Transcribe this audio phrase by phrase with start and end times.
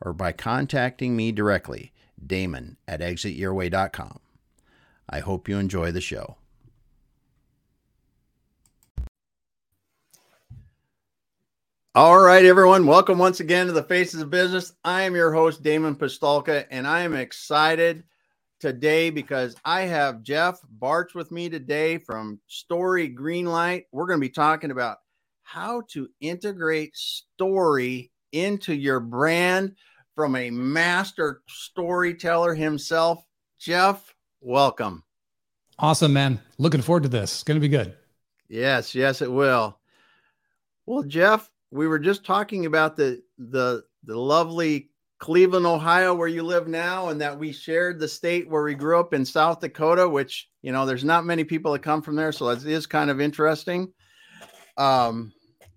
[0.00, 1.92] or by contacting me directly,
[2.24, 4.20] Damon at exityourway.com.
[5.08, 6.36] I hope you enjoy the show.
[11.94, 12.86] All right, everyone.
[12.86, 14.74] Welcome once again to the Faces of Business.
[14.84, 18.04] I am your host, Damon Pistulka, and I am excited
[18.60, 23.84] today because I have Jeff Bartsch with me today from Story Greenlight.
[23.92, 24.98] We're going to be talking about
[25.42, 29.74] how to integrate story into your brand
[30.14, 33.24] from a master storyteller himself.
[33.58, 35.02] Jeff, welcome.
[35.78, 36.40] Awesome, man.
[36.58, 37.32] Looking forward to this.
[37.32, 37.94] It's going to be good.
[38.48, 39.78] Yes, yes, it will.
[40.86, 46.42] Well, Jeff, we were just talking about the the the lovely Cleveland, Ohio, where you
[46.42, 50.08] live now, and that we shared the state where we grew up in South Dakota,
[50.08, 53.10] which you know there's not many people that come from there, so it is kind
[53.10, 53.92] of interesting.
[54.76, 55.32] Um,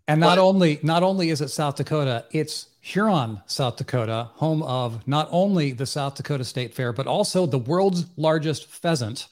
[0.10, 4.64] and not but, only not only is it South Dakota, it's Huron, South Dakota, home
[4.64, 9.28] of not only the South Dakota State Fair, but also the world's largest pheasant.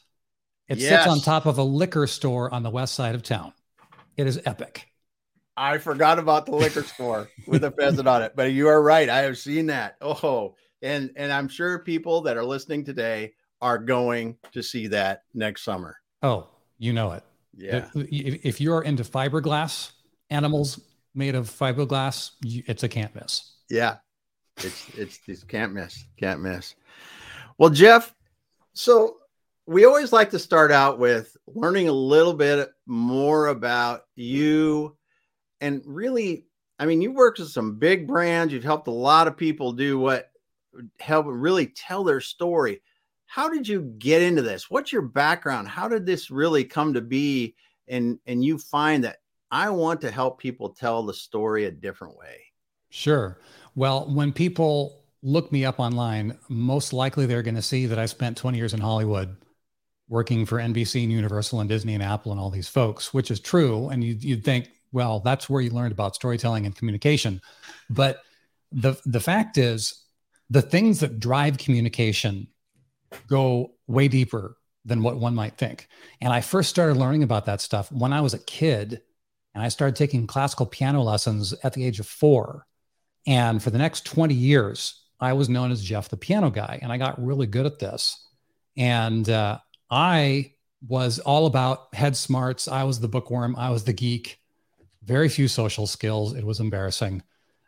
[0.68, 0.90] It yes.
[0.90, 3.54] sits on top of a liquor store on the west side of town.
[4.18, 4.88] It is epic.
[5.56, 9.10] I forgot about the liquor store with a pheasant on it, but you are right.
[9.10, 9.96] I have seen that.
[10.02, 15.24] Oh, and and I'm sure people that are listening today are going to see that
[15.34, 15.98] next summer.
[16.22, 17.24] Oh, you know it.
[17.56, 17.90] Yeah.
[17.96, 19.94] If you're into fiberglass
[20.30, 20.80] animals
[21.16, 23.54] made of fiberglass, it's a can't miss.
[23.70, 23.98] Yeah,
[24.58, 26.76] it's it's it's can't miss, can't miss.
[27.58, 28.14] Well, Jeff,
[28.74, 29.18] so
[29.66, 34.98] we always like to start out with learning a little bit more about you
[35.62, 36.46] and really,
[36.80, 38.54] I mean, you worked with some big brands.
[38.54, 40.32] You've helped a lot of people do what
[41.00, 42.82] help really tell their story.
[43.26, 44.70] How did you get into this?
[44.70, 45.68] What's your background?
[45.68, 47.56] How did this really come to be?
[47.88, 49.18] And and you find that
[49.52, 52.38] I want to help people tell the story a different way.
[52.90, 53.40] Sure.
[53.76, 58.06] Well, when people look me up online, most likely they're going to see that I
[58.06, 59.36] spent 20 years in Hollywood
[60.10, 63.40] working for NBC and Universal and Disney and Apple and all these folks, which is
[63.40, 63.90] true.
[63.90, 67.42] And you'd, you'd think, well, that's where you learned about storytelling and communication.
[67.90, 68.22] But
[68.72, 70.04] the the fact is,
[70.50, 72.48] the things that drive communication
[73.28, 75.88] go way deeper than what one might think.
[76.22, 79.02] And I first started learning about that stuff when I was a kid,
[79.58, 82.68] and I started taking classical piano lessons at the age of four.
[83.26, 86.92] And for the next 20 years, I was known as Jeff the piano guy, and
[86.92, 88.24] I got really good at this.
[88.78, 89.58] And uh,
[89.90, 90.54] I
[90.88, 92.68] was all about head smarts.
[92.68, 93.56] I was the bookworm.
[93.56, 94.40] I was the geek
[95.04, 96.36] very few social skills.
[96.36, 97.24] It was embarrassing.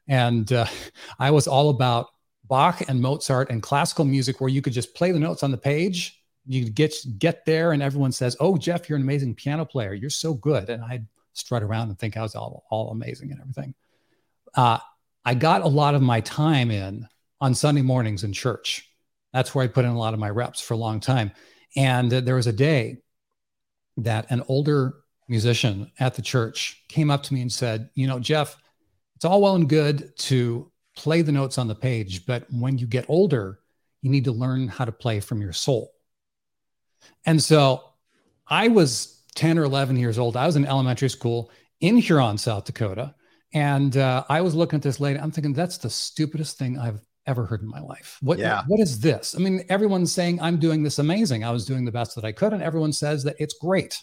[0.08, 0.68] And uh,
[1.20, 2.10] I was all about
[2.44, 5.58] Bach and Mozart and classical music where you could just play the notes on the
[5.58, 6.22] page.
[6.46, 9.94] You get get there, and everyone says, "Oh, Jeff, you're an amazing piano player.
[9.94, 11.06] You're so good." And I'd
[11.40, 13.74] strut around and think I was all all amazing and everything.
[14.54, 14.80] Uh,
[15.26, 17.08] I got a lot of my time in
[17.42, 18.90] on Sunday mornings in church.
[19.34, 21.32] That's where I put in a lot of my reps for a long time.
[21.76, 22.98] And there was a day
[23.98, 24.96] that an older
[25.28, 28.58] musician at the church came up to me and said, You know, Jeff,
[29.16, 32.88] it's all well and good to play the notes on the page, but when you
[32.88, 33.60] get older,
[34.02, 35.94] you need to learn how to play from your soul.
[37.26, 37.84] And so
[38.48, 40.36] I was 10 or 11 years old.
[40.36, 43.16] I was in elementary school in Huron, South Dakota.
[43.54, 45.20] And uh, I was looking at this lady.
[45.20, 48.18] I'm thinking, that's the stupidest thing I've ever heard in my life.
[48.22, 48.64] What, yeah.
[48.68, 49.36] what is this?
[49.36, 51.44] I mean, everyone's saying I'm doing this amazing.
[51.44, 52.54] I was doing the best that I could.
[52.54, 54.02] And everyone says that it's great.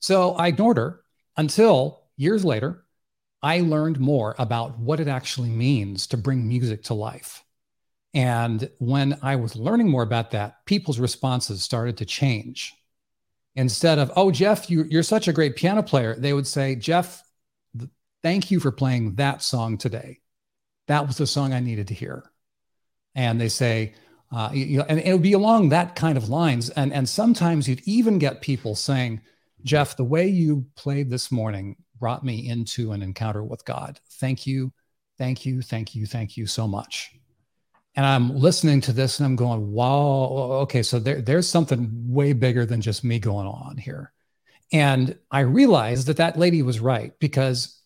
[0.00, 1.00] So I ignored her
[1.36, 2.84] until years later,
[3.42, 7.44] I learned more about what it actually means to bring music to life.
[8.14, 12.74] And when I was learning more about that, people's responses started to change.
[13.58, 17.24] Instead of, oh, Jeff, you, are such a great piano player, they would say, Jeff,
[17.76, 17.90] th-
[18.22, 20.20] thank you for playing that song today.
[20.86, 22.30] That was the song I needed to hear.
[23.16, 23.94] And they say,
[24.30, 26.70] uh, you know, and it would be along that kind of lines.
[26.70, 29.22] And, and sometimes you'd even get people saying,
[29.64, 33.98] Jeff, the way you played this morning brought me into an encounter with God.
[34.20, 34.72] Thank you,
[35.18, 37.10] thank you, thank you, thank you so much.
[37.94, 42.32] And I'm listening to this and I'm going, wow, okay, so there, there's something way
[42.32, 44.12] bigger than just me going on here.
[44.72, 47.80] And I realized that that lady was right because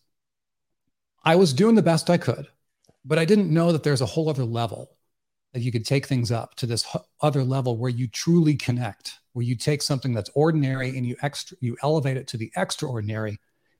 [1.23, 2.47] I was doing the best I could,
[3.05, 4.97] but I didn't know that there's a whole other level
[5.53, 6.85] that you could take things up to this
[7.21, 11.55] other level where you truly connect, where you take something that's ordinary and you extra,
[11.61, 13.39] you elevate it to the extraordinary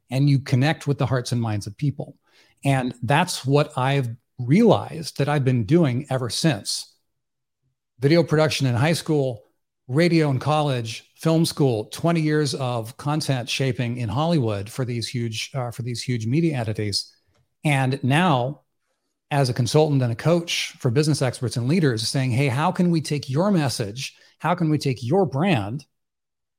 [0.09, 2.15] and you connect with the hearts and minds of people.
[2.63, 4.09] And that's what I've
[4.39, 6.93] realized that I've been doing ever since.
[7.99, 9.43] Video production in high school,
[9.87, 15.51] radio in college, film school, 20 years of content shaping in Hollywood for these huge
[15.53, 17.15] uh, for these huge media entities.
[17.63, 18.61] And now
[19.31, 22.91] as a consultant and a coach for business experts and leaders saying, "Hey, how can
[22.91, 24.15] we take your message?
[24.39, 25.85] How can we take your brand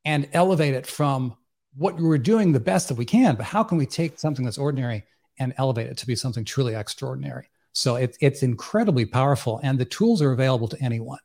[0.05, 1.37] and elevate it from
[1.77, 4.59] what we're doing the best that we can, but how can we take something that's
[4.59, 5.05] ordinary
[5.39, 9.85] and elevate it to be something truly extraordinary?" So it, it's incredibly powerful, and the
[9.85, 11.19] tools are available to anyone.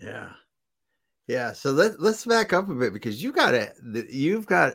[0.00, 0.30] Yeah.
[1.28, 1.52] Yeah.
[1.52, 3.72] So let, let's back up a bit because you got a
[4.10, 4.74] you've got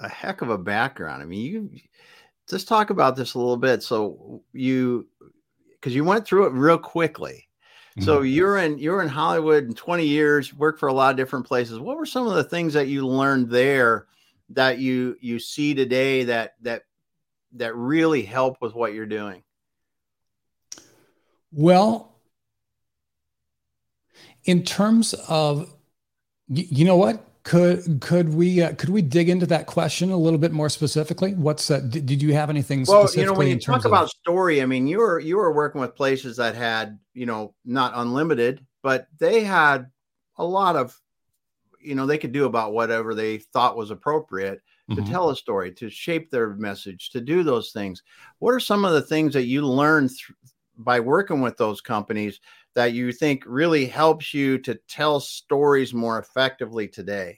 [0.00, 1.22] a heck of a background.
[1.22, 1.70] I mean, you
[2.48, 3.82] just talk about this a little bit.
[3.82, 5.06] So you
[5.74, 7.48] because you went through it real quickly.
[8.00, 8.26] So mm-hmm.
[8.26, 11.78] you're in you're in Hollywood in 20 years, worked for a lot of different places.
[11.80, 14.06] What were some of the things that you learned there
[14.50, 16.82] that you you see today that that
[17.52, 19.42] that really help with what you're doing?
[21.52, 22.14] Well,
[24.44, 25.72] in terms of
[26.48, 27.24] you know what?
[27.44, 31.32] Could could we uh, could we dig into that question a little bit more specifically?
[31.32, 34.60] What's uh, did, did you have anything well you know when you talk about story
[34.60, 38.66] i mean you were you were working with places that had you know not unlimited
[38.82, 39.90] but they had
[40.36, 40.94] a lot of
[41.80, 44.60] you know they could do about whatever they thought was appropriate
[44.90, 45.10] to mm-hmm.
[45.10, 48.02] tell a story to shape their message to do those things
[48.38, 50.30] what are some of the things that you learned th-
[50.78, 52.40] by working with those companies
[52.74, 57.36] that you think really helps you to tell stories more effectively today?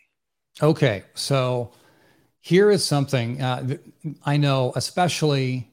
[0.63, 1.73] Okay, so
[2.41, 3.77] here is something uh,
[4.25, 5.73] I know, especially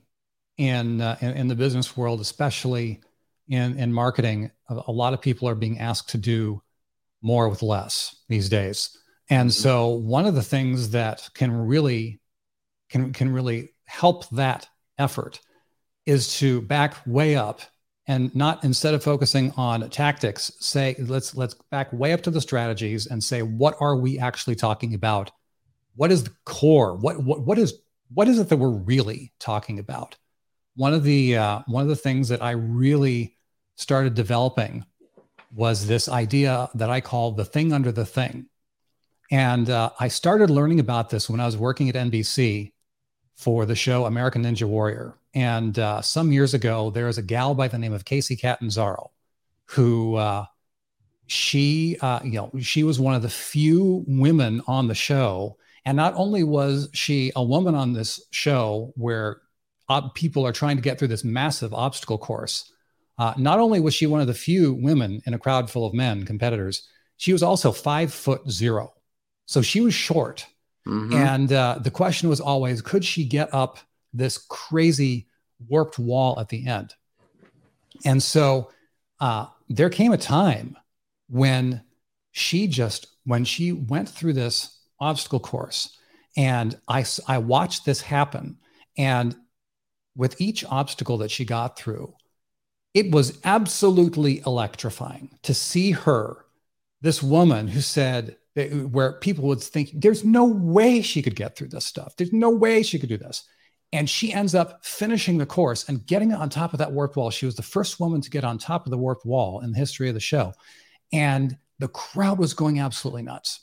[0.58, 3.02] in, uh, in, in the business world, especially
[3.50, 6.62] in in marketing, a, a, lot of people are being asked to do
[7.22, 8.98] more with less these days.
[9.30, 9.62] And mm-hmm.
[9.62, 12.20] so, one of the things that can really
[12.90, 15.40] can can really help that effort
[16.06, 17.62] is to back way up
[18.08, 22.40] and not instead of focusing on tactics say let's let's back way up to the
[22.40, 25.32] strategies and say what are we actually talking about?
[25.96, 26.96] What is the core?
[26.96, 27.74] What what, what is
[28.14, 30.16] what is it that we're really talking about?
[30.76, 33.36] One of the uh, one of the things that i really
[33.76, 34.86] started developing
[35.54, 38.48] was this idea that i call the thing under the thing
[39.32, 42.72] and uh, i started learning about this when i was working at nbc
[43.36, 47.54] for the show american ninja warrior and uh, some years ago, there was a gal
[47.54, 49.12] by the name of Kacy Catanzaro,
[49.66, 50.46] who uh,
[51.28, 55.58] she, uh, you know, she was one of the few women on the show.
[55.86, 59.42] And not only was she a woman on this show where
[60.16, 62.74] people are trying to get through this massive obstacle course,
[63.20, 65.94] uh, not only was she one of the few women in a crowd full of
[65.94, 68.92] men competitors, she was also five foot zero.
[69.48, 70.46] So she was short.
[70.88, 71.14] Mm-hmm.
[71.14, 73.80] And uh, the question was always could she get up
[74.14, 75.28] this crazy
[75.68, 76.94] warped wall at the end.
[78.06, 78.70] And so
[79.20, 80.78] uh, there came a time
[81.28, 81.82] when
[82.32, 85.98] she just, when she went through this obstacle course,
[86.36, 88.58] and I, I watched this happen.
[88.98, 89.36] And
[90.16, 92.14] with each obstacle that she got through,
[92.94, 96.46] it was absolutely electrifying to see her,
[97.02, 101.70] this woman who said, where people would think, there's no way she could get through
[101.70, 102.16] this stuff.
[102.18, 103.44] There's no way she could do this.
[103.94, 107.30] And she ends up finishing the course and getting on top of that warped wall.
[107.30, 109.78] She was the first woman to get on top of the warped wall in the
[109.78, 110.54] history of the show.
[111.14, 113.62] And the crowd was going absolutely nuts.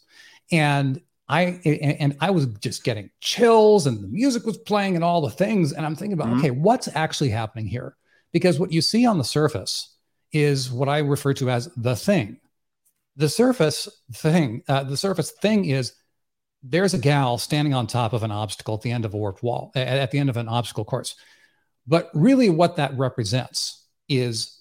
[0.50, 5.20] And I and I was just getting chills and the music was playing and all
[5.20, 5.72] the things.
[5.72, 6.38] And I'm thinking about, mm-hmm.
[6.38, 7.96] okay, what's actually happening here?
[8.32, 9.96] Because what you see on the surface
[10.32, 12.38] is what I refer to as the thing.
[13.16, 15.94] The surface thing, uh, the surface thing is
[16.62, 19.42] there's a gal standing on top of an obstacle at the end of a warped
[19.42, 21.14] wall, at the end of an obstacle course.
[21.86, 24.60] But really, what that represents is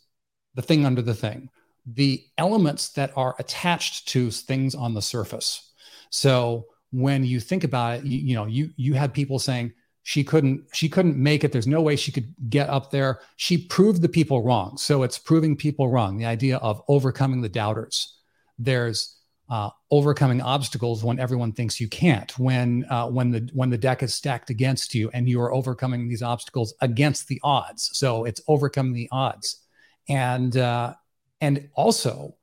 [0.56, 1.50] the thing under the thing,
[1.86, 5.72] the elements that are attached to things on the surface.
[6.10, 10.24] So when you think about it, you, you know, you you had people saying she
[10.24, 11.52] couldn't she couldn't make it.
[11.52, 13.22] There's no way she could get up there.
[13.38, 14.78] She proved the people wrong.
[14.78, 16.18] So it's proving people wrong.
[16.18, 18.20] The idea of overcoming the doubters.
[18.58, 19.18] There's
[19.50, 24.04] uh, overcoming obstacles when everyone thinks you can't, when uh, when the when the deck
[24.04, 27.90] is stacked against you and you are overcoming these obstacles against the odds.
[27.94, 29.62] So it's overcoming the odds,
[30.08, 30.94] and uh,
[31.42, 32.36] and also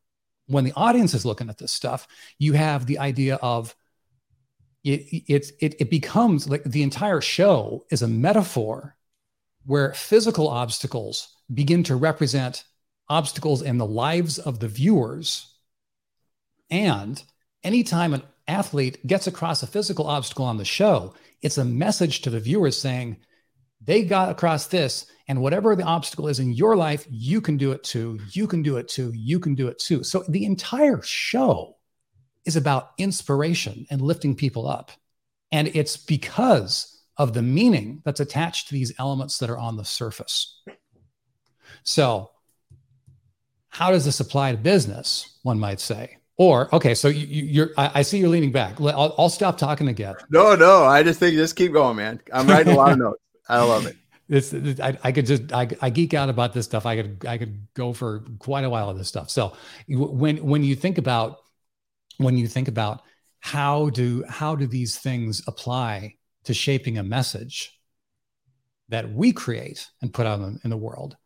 [0.46, 3.74] when the audience is looking at this stuff, you have the idea of
[4.82, 8.96] it, it, it, it becomes like the entire show is a metaphor
[9.64, 12.64] where physical obstacles begin to represent
[13.08, 15.49] obstacles in the lives of the viewers.
[16.70, 17.22] And
[17.62, 22.30] anytime an athlete gets across a physical obstacle on the show, it's a message to
[22.30, 23.18] the viewers saying,
[23.82, 27.72] they got across this, and whatever the obstacle is in your life, you can do
[27.72, 28.18] it too.
[28.32, 29.10] You can do it too.
[29.14, 30.04] You can do it too.
[30.04, 31.76] So the entire show
[32.44, 34.90] is about inspiration and lifting people up.
[35.50, 39.84] And it's because of the meaning that's attached to these elements that are on the
[39.84, 40.62] surface.
[41.82, 42.30] So,
[43.68, 45.38] how does this apply to business?
[45.42, 46.16] One might say.
[46.40, 48.80] Or okay, so you, are I, I, see you're leaning back.
[48.80, 50.14] I'll, I'll, stop talking again.
[50.30, 52.18] No, no, I just think just keep going, man.
[52.32, 53.20] I'm writing a lot of notes.
[53.46, 53.94] I love it.
[54.26, 56.86] This, I, I could just I, I geek out about this stuff.
[56.86, 59.28] I could I could go for quite a while of this stuff.
[59.28, 59.52] So
[59.86, 61.40] when when you think about
[62.16, 63.02] when you think about
[63.40, 67.78] how do how do these things apply to shaping a message
[68.88, 71.18] that we create and put out in, in the world,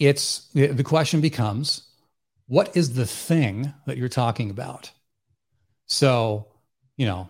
[0.00, 1.89] it's the question becomes,
[2.50, 4.90] what is the thing that you're talking about?
[5.86, 6.48] So,
[6.96, 7.28] you know,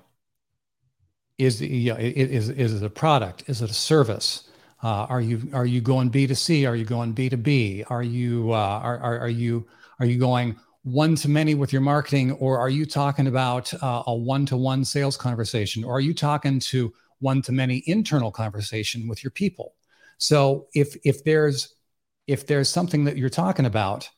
[1.36, 3.44] is you know, is is it a product?
[3.46, 4.48] Is it a service?
[4.82, 6.64] Uh, are you are you going B to C?
[6.64, 7.84] Are you going B to B?
[7.88, 9.66] Are you uh, are, are are you
[9.98, 14.02] are you going one to many with your marketing, or are you talking about uh,
[14.06, 18.32] a one to one sales conversation, or are you talking to one to many internal
[18.32, 19.74] conversation with your people?
[20.16, 21.74] So if if there's
[22.26, 24.08] if there's something that you're talking about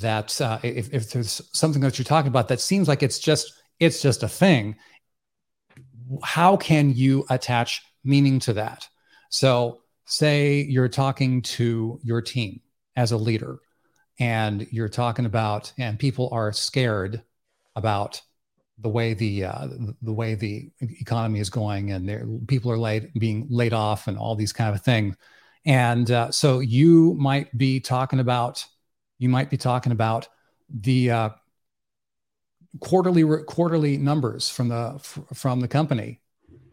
[0.00, 3.52] that uh, if, if there's something that you're talking about that seems like it's just
[3.80, 4.76] it's just a thing
[6.22, 8.88] how can you attach meaning to that?
[9.30, 12.60] So say you're talking to your team
[12.94, 13.58] as a leader
[14.18, 17.22] and you're talking about and people are scared
[17.74, 18.22] about
[18.78, 19.68] the way the uh,
[20.02, 24.36] the way the economy is going and people are laid being laid off and all
[24.36, 25.16] these kind of things.
[25.64, 28.64] And uh, so you might be talking about
[29.18, 30.28] you might be talking about
[30.68, 31.30] the uh,
[32.80, 34.98] quarterly quarterly numbers from the
[35.32, 36.20] from the company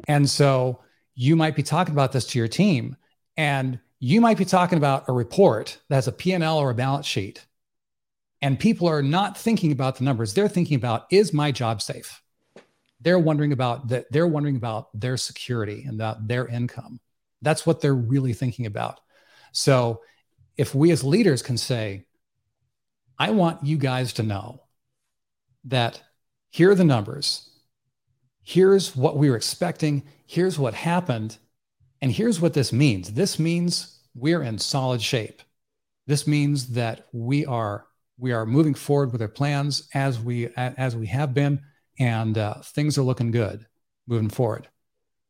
[0.07, 0.81] and so
[1.15, 2.97] you might be talking about this to your team
[3.37, 7.05] and you might be talking about a report that has a P&L or a balance
[7.05, 7.45] sheet.
[8.41, 10.33] And people are not thinking about the numbers.
[10.33, 12.21] They're thinking about is my job safe?
[12.99, 16.99] They're wondering about that they're wondering about their security and that their income.
[17.41, 18.99] That's what they're really thinking about.
[19.53, 20.01] So
[20.57, 22.05] if we as leaders can say,
[23.23, 24.63] I want you guys to know
[25.63, 26.01] that
[26.49, 27.49] here are the numbers.
[28.43, 30.03] Here's what we were expecting.
[30.27, 31.37] Here's what happened.
[32.01, 33.13] And here's what this means.
[33.13, 35.41] This means we're in solid shape.
[36.05, 37.85] This means that we are
[38.17, 41.61] we are moving forward with our plans as we as we have been,
[41.97, 43.65] and uh, things are looking good
[44.05, 44.67] moving forward.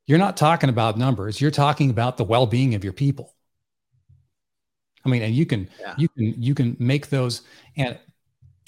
[0.07, 1.39] You're not talking about numbers.
[1.39, 3.35] You're talking about the well-being of your people.
[5.05, 5.95] I mean, and you can yeah.
[5.98, 7.41] you can you can make those
[7.75, 7.98] and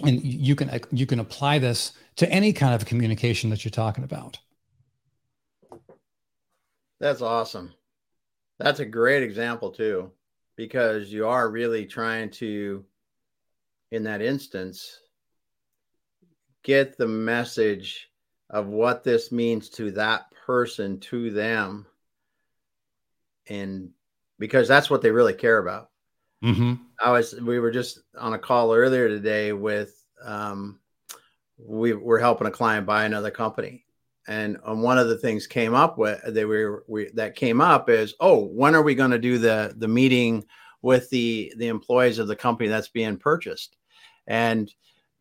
[0.04, 4.04] and you can you can apply this to any kind of communication that you're talking
[4.04, 4.38] about.
[7.00, 7.74] That's awesome.
[8.58, 10.12] That's a great example too,
[10.56, 12.86] because you are really trying to,
[13.92, 15.02] in that instance,
[16.64, 18.10] get the message
[18.50, 21.86] of what this means to that person, to them.
[23.48, 23.92] And
[24.40, 25.90] because that's what they really care about.
[26.44, 26.74] Mm-hmm.
[27.00, 30.80] I was, we were just on a call earlier today with, um,
[31.58, 33.86] we were helping a client buy another company.
[34.28, 36.22] And um, one of the things came up with
[36.88, 40.44] we that came up is oh when are we going to do the the meeting
[40.82, 43.78] with the the employees of the company that's being purchased?
[44.28, 44.72] And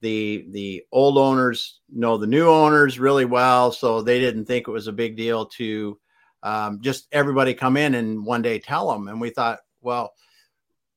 [0.00, 4.72] the the old owners know the new owners really well so they didn't think it
[4.72, 5.98] was a big deal to
[6.42, 9.08] um, just everybody come in and one day tell them.
[9.08, 10.14] And we thought well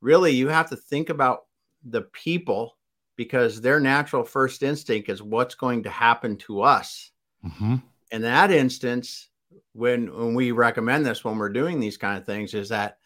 [0.02, 1.46] really you have to think about
[1.84, 2.78] the people
[3.16, 7.12] because their natural first instinct is what's going to happen to us.
[7.46, 7.76] Mm-hmm.
[8.12, 9.30] In that instance,
[9.74, 12.98] when when we recommend this when we're doing these kind of things, is that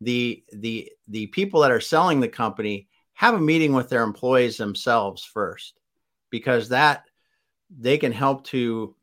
[0.00, 4.56] the the the people that are selling the company have a meeting with their employees
[4.56, 5.78] themselves first,
[6.30, 7.04] because that
[7.78, 8.94] they can help to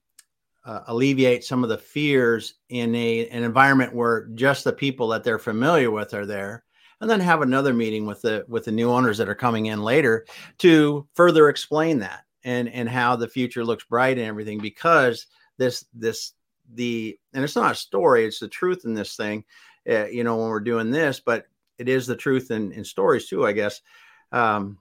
[0.65, 5.23] uh, alleviate some of the fears in a an environment where just the people that
[5.23, 6.63] they're familiar with are there
[7.01, 9.83] and then have another meeting with the with the new owners that are coming in
[9.83, 10.25] later
[10.59, 15.27] to further explain that and and how the future looks bright and everything because
[15.57, 16.33] this this
[16.73, 19.43] the and it's not a story it's the truth in this thing
[19.89, 21.45] uh, you know when we're doing this but
[21.77, 23.81] it is the truth in, in stories too i guess.
[24.31, 24.77] Um,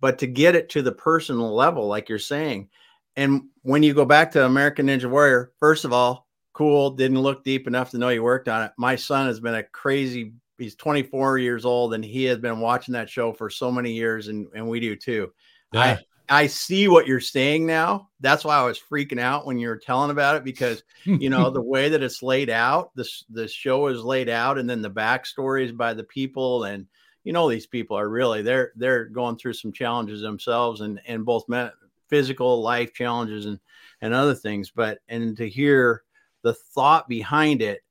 [0.00, 2.68] but to get it to the personal level like you're saying
[3.16, 7.44] and when you go back to american ninja warrior first of all cool didn't look
[7.44, 8.72] deep enough to know you worked on it.
[8.78, 12.92] My son has been a crazy he's 24 years old and he has been watching
[12.92, 15.32] that show for so many years and, and we do too.
[15.72, 15.80] Yeah.
[15.80, 18.08] I, I see what you're saying now.
[18.20, 21.50] That's why I was freaking out when you were telling about it because you know
[21.50, 24.90] the way that it's laid out, this the show is laid out, and then the
[24.90, 26.86] backstories by the people, and
[27.24, 31.26] you know these people are really they're they're going through some challenges themselves, and and
[31.26, 31.70] both men,
[32.08, 33.60] physical life challenges and
[34.00, 34.70] and other things.
[34.70, 36.04] But and to hear
[36.42, 37.82] the thought behind it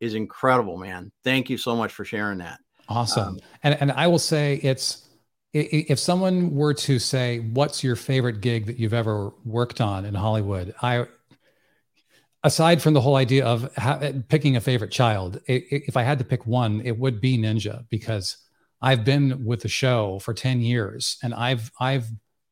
[0.00, 1.12] is incredible, man.
[1.24, 2.58] Thank you so much for sharing that.
[2.88, 3.28] Awesome.
[3.28, 5.06] Um, and and I will say it's
[5.52, 10.14] if someone were to say what's your favorite gig that you've ever worked on in
[10.14, 11.06] Hollywood, I
[12.42, 13.68] aside from the whole idea of
[14.28, 18.38] picking a favorite child, if I had to pick one, it would be Ninja because
[18.80, 22.06] I've been with the show for 10 years and I've I've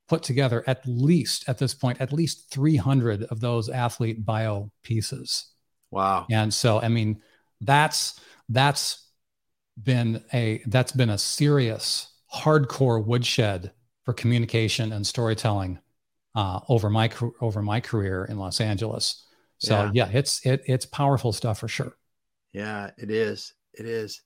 [0.09, 5.53] put together at least at this point at least 300 of those athlete bio pieces.
[5.91, 6.27] Wow.
[6.31, 7.23] And so I mean
[7.61, 9.07] that's that's
[9.83, 13.73] been a that's been a serious hardcore woodshed
[14.05, 15.79] for communication and storytelling
[16.35, 17.11] uh, over my
[17.41, 19.25] over my career in Los Angeles.
[19.59, 19.91] So yeah.
[19.93, 21.97] yeah, it's it it's powerful stuff for sure.
[22.53, 23.55] Yeah, it is.
[23.75, 24.23] It is.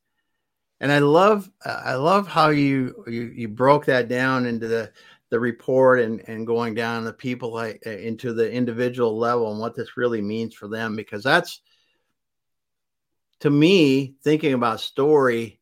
[0.81, 4.93] And I love I love how you you you broke that down into the
[5.31, 9.75] the report and and going down the people like into the individual level and what
[9.75, 11.63] this really means for them because that's
[13.43, 15.59] to me, thinking about story,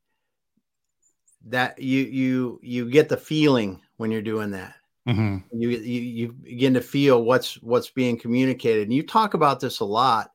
[1.47, 4.75] that you you you get the feeling when you're doing that.
[5.09, 5.39] Mm-hmm.
[5.59, 9.81] You, you you begin to feel what's what's being communicated, and you talk about this
[9.81, 10.31] a lot.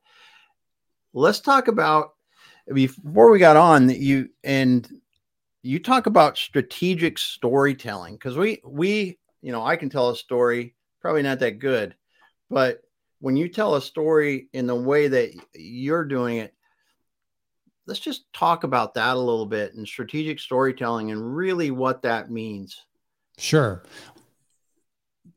[1.14, 2.14] Let's talk about
[2.74, 4.88] before we got on that you and
[5.62, 10.74] you talk about strategic storytelling because we we you know I can tell a story
[11.00, 11.94] probably not that good,
[12.50, 12.80] but
[13.20, 16.55] when you tell a story in the way that you're doing it,
[17.86, 22.30] let's just talk about that a little bit and strategic storytelling and really what that
[22.30, 22.84] means.
[23.38, 23.82] Sure.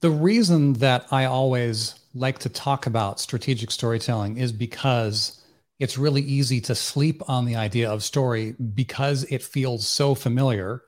[0.02, 5.42] The reason that I always like to talk about strategic storytelling is because
[5.80, 10.82] it's really easy to sleep on the idea of story because it feels so familiar.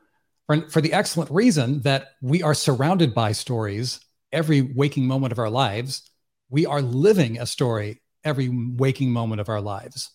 [0.48, 4.00] For, for the excellent reason that we are surrounded by stories
[4.32, 6.10] every waking moment of our lives.
[6.50, 10.12] We are living a story every waking moment of our lives.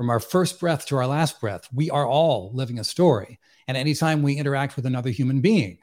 [0.00, 3.38] From our first breath to our last breath, we are all living a story.
[3.68, 5.76] And anytime we interact with another human being,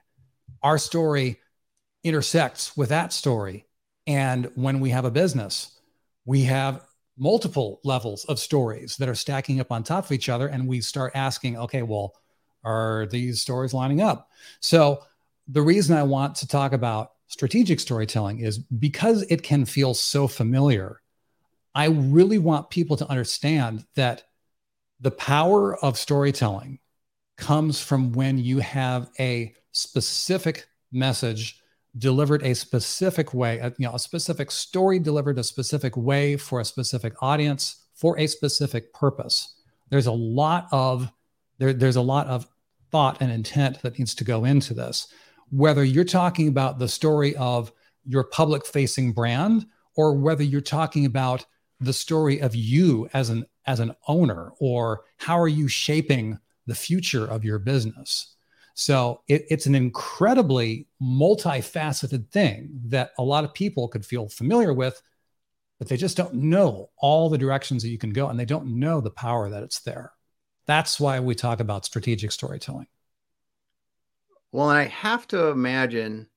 [0.64, 1.40] our story
[2.04, 3.68] intersects with that story.
[4.08, 5.80] And when we have a business,
[6.26, 6.84] we have
[7.16, 10.48] multiple levels of stories that are stacking up on top of each other.
[10.48, 12.16] And we start asking, okay, well,
[12.64, 14.32] are these stories lining up?
[14.62, 15.04] So,
[15.48, 20.28] the reason I want to talk about strategic storytelling is because it can feel so
[20.28, 21.02] familiar
[21.78, 24.24] I really want people to understand that
[25.00, 26.80] the power of storytelling
[27.38, 31.62] comes from when you have a specific message
[31.96, 36.60] delivered a specific way, uh, you know, a specific story delivered a specific way for
[36.60, 39.62] a specific audience for a specific purpose.
[39.92, 41.12] There's a lot of
[41.60, 42.48] there, there's a lot of
[42.92, 45.10] thought and intent that needs to go into this.
[45.52, 47.72] Whether you're talking about the story of
[48.04, 51.46] your public facing brand or whether you're talking about
[51.80, 56.76] the story of you as an as an owner or how are you shaping the
[56.76, 58.36] future of your business?
[58.74, 64.74] So it, it's an incredibly multifaceted thing that a lot of people could feel familiar
[64.74, 65.02] with
[65.80, 68.80] but they just don't know all the directions that you can go and they don't
[68.80, 70.12] know the power that it's there.
[70.66, 72.88] That's why we talk about strategic storytelling.
[74.52, 76.28] Well and i have to imagine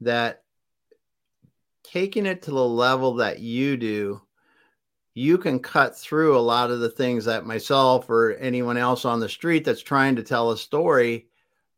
[0.00, 0.42] that
[1.84, 4.22] taking it to the level that you do
[5.14, 9.20] you can cut through a lot of the things that myself or anyone else on
[9.20, 11.26] the street that's trying to tell a story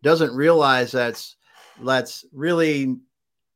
[0.02, 1.36] doesn't realize that's
[1.82, 2.96] that's really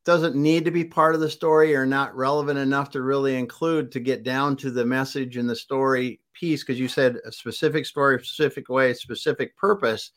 [0.04, 3.90] doesn't need to be part of the story or not relevant enough to really include
[3.90, 7.84] to get down to the message and the story piece because you said a specific
[7.84, 10.12] story specific way specific purpose.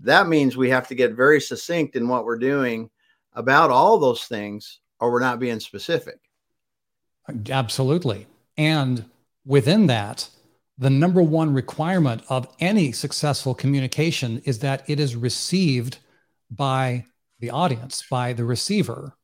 [0.00, 2.88] That means we have to get very succinct in what we're doing
[3.34, 6.20] about all those things or we're not being specific.
[7.50, 8.26] Absolutely
[8.58, 9.06] and
[9.46, 10.28] within that,
[10.76, 15.98] the number one requirement of any successful communication is that it is received
[16.50, 17.04] by
[17.40, 19.14] the audience, by the receiver.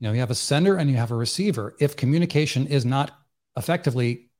[0.00, 1.74] You know, you have a sender and you have a receiver.
[1.78, 3.12] If communication is not
[3.56, 4.30] effectively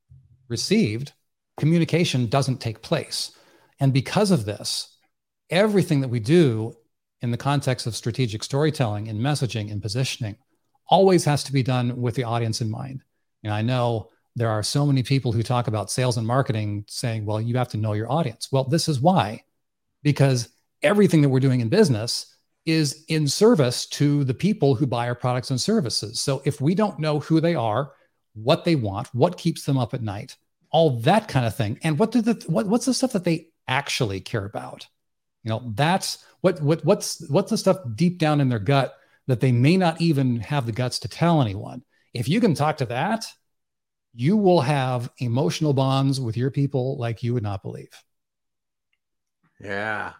[0.47, 1.13] received,
[1.57, 3.31] communication doesn't take place.
[3.79, 4.97] And because of this,
[5.49, 6.75] everything that we do
[7.21, 10.37] in the context of strategic storytelling and messaging and positioning
[10.87, 13.03] always has to be done with the audience in mind.
[13.43, 17.25] And I know there are so many people who talk about sales and marketing saying,
[17.25, 18.51] well, you have to know your audience.
[18.51, 19.43] Well, this is why,
[20.01, 20.49] because
[20.81, 25.15] everything that we're doing in business is in service to the people who buy our
[25.15, 26.19] products and services.
[26.19, 27.91] So if we don't know who they are,
[28.33, 30.35] what they want, what keeps them up at night,
[30.71, 33.49] all that kind of thing, and what do the what, what's the stuff that they
[33.67, 34.87] actually care about?
[35.43, 38.95] You know, that's what what what's what's the stuff deep down in their gut
[39.27, 41.83] that they may not even have the guts to tell anyone.
[42.13, 43.25] If you can talk to that,
[44.13, 47.89] you will have emotional bonds with your people like you would not believe.
[49.59, 50.13] Yeah.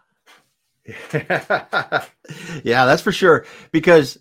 [1.12, 2.06] yeah,
[2.62, 3.46] that's for sure.
[3.72, 4.18] Because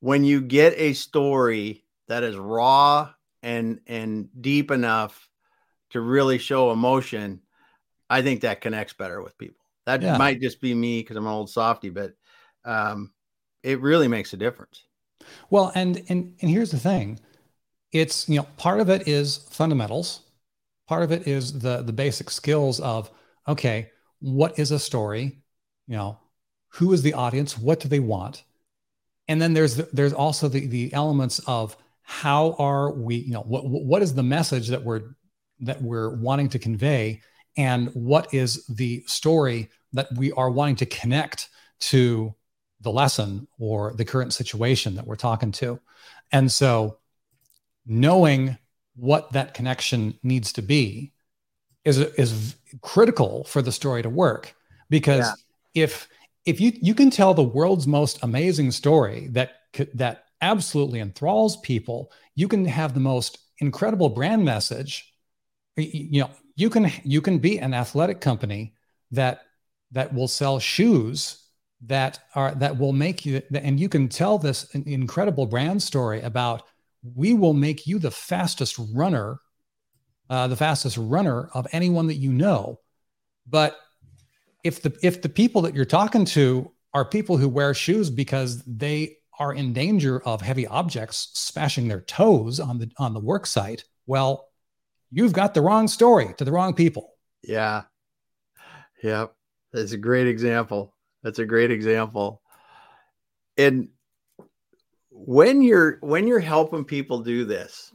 [0.00, 3.10] when you get a story that is raw
[3.42, 5.28] and and deep enough
[5.90, 7.40] to really show emotion,
[8.08, 9.64] I think that connects better with people.
[9.86, 10.16] That yeah.
[10.16, 12.14] might just be me because I'm an old softy, but
[12.64, 13.12] um,
[13.62, 14.84] it really makes a difference.
[15.50, 17.20] Well, and and and here's the thing
[17.92, 20.22] it's you know part of it is fundamentals.
[20.88, 23.10] Part of it is the the basic skills of
[23.46, 25.42] okay what is a story?
[25.86, 26.18] You know
[26.70, 27.58] who is the audience?
[27.58, 28.44] What do they want?
[29.28, 33.64] And then there's there's also the the elements of how are we you know what
[33.66, 35.14] what is the message that we're
[35.60, 37.20] that we're wanting to convey?
[37.56, 41.50] And what is the story that we are wanting to connect
[41.80, 42.34] to
[42.80, 45.78] the lesson or the current situation that we're talking to?
[46.32, 46.98] And so
[47.86, 48.56] knowing
[48.96, 51.12] what that connection needs to be
[51.84, 54.54] is is critical for the story to work
[54.90, 55.26] because
[55.74, 55.82] yeah.
[55.84, 56.08] if
[56.44, 59.52] if you you can tell the world's most amazing story that
[59.94, 65.12] that absolutely enthralls people you can have the most incredible brand message
[65.76, 68.74] you know you can you can be an athletic company
[69.10, 69.42] that
[69.92, 71.46] that will sell shoes
[71.86, 76.62] that are that will make you and you can tell this incredible brand story about
[77.02, 79.38] we will make you the fastest runner,
[80.30, 82.80] uh, the fastest runner of anyone that you know.
[83.46, 83.76] But
[84.64, 88.62] if the if the people that you're talking to are people who wear shoes because
[88.64, 93.46] they are in danger of heavy objects smashing their toes on the on the work
[93.46, 94.48] site, well,
[95.10, 97.14] you've got the wrong story to the wrong people.
[97.42, 97.82] Yeah.
[99.02, 99.34] Yep.
[99.72, 100.94] That's a great example.
[101.22, 102.42] That's a great example.
[103.56, 103.88] And
[105.26, 107.92] when you're when you're helping people do this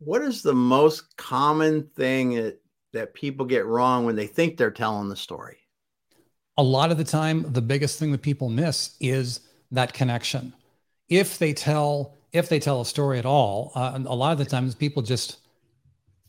[0.00, 2.60] what is the most common thing that
[2.92, 5.58] that people get wrong when they think they're telling the story?
[6.56, 10.52] A lot of the time the biggest thing that people miss is that connection.
[11.08, 14.44] If they tell if they tell a story at all uh, a lot of the
[14.44, 15.38] times people just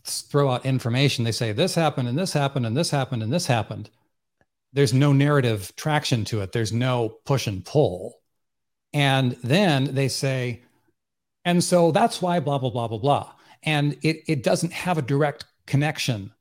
[0.04, 1.24] throw out information.
[1.24, 3.90] They say this happened and this happened and this happened and this happened.
[4.74, 6.52] There's no narrative traction to it.
[6.52, 8.21] There's no push and pull
[8.94, 10.64] and then they say,
[11.46, 13.32] and so that's why blah, blah, blah, blah, blah.
[13.64, 16.32] And it, it doesn't have a direct connection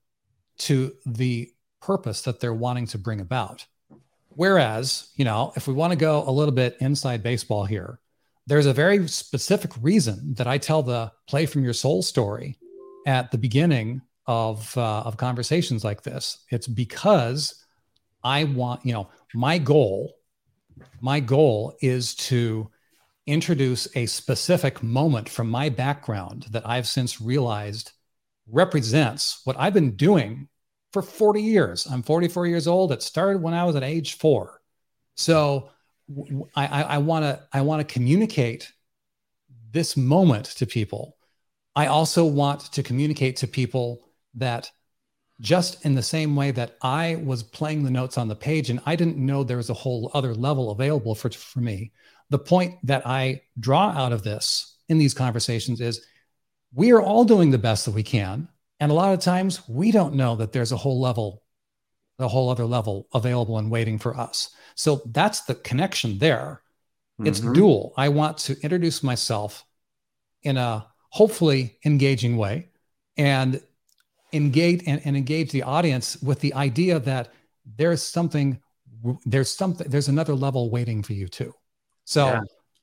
[0.59, 3.67] to the purpose that they're wanting to bring about.
[4.29, 7.99] Whereas, you know, if we want to go a little bit inside baseball here,
[8.47, 12.59] there's a very specific reason that I tell the play from your soul story
[13.07, 16.45] at the beginning of uh, of conversations like this.
[16.51, 17.65] It's because
[18.23, 20.15] I want, you know, my goal
[21.01, 22.71] my goal is to
[23.27, 27.93] introduce a specific moment from my background that I've since realized
[28.49, 30.49] represents what I've been doing
[30.93, 31.87] for 40 years.
[31.87, 32.93] I'm 44 years old.
[32.93, 34.61] It started when I was at age four.
[35.15, 35.71] So
[36.57, 38.73] I want to I want to communicate
[39.71, 41.17] this moment to people.
[41.77, 44.71] I also want to communicate to people that
[45.41, 48.81] just in the same way that I was playing the notes on the page and
[48.85, 51.93] I didn't know there was a whole other level available for, for me.
[52.29, 56.07] The point that I draw out of this in these conversations is
[56.75, 58.49] we are all doing the best that we can.
[58.81, 61.43] And a lot of times we don't know that there's a whole level,
[62.19, 64.55] a whole other level available and waiting for us.
[64.75, 66.63] So that's the connection there.
[67.19, 67.27] Mm-hmm.
[67.27, 67.95] It's dual.
[67.97, 69.65] I want to introduce myself
[70.43, 72.69] in a hopefully engaging way
[73.17, 73.61] and
[74.33, 77.33] engage and, and engage the audience with the idea that
[77.77, 78.61] there's something
[79.25, 81.55] there's something there's another level waiting for you too.
[82.05, 82.41] So yeah.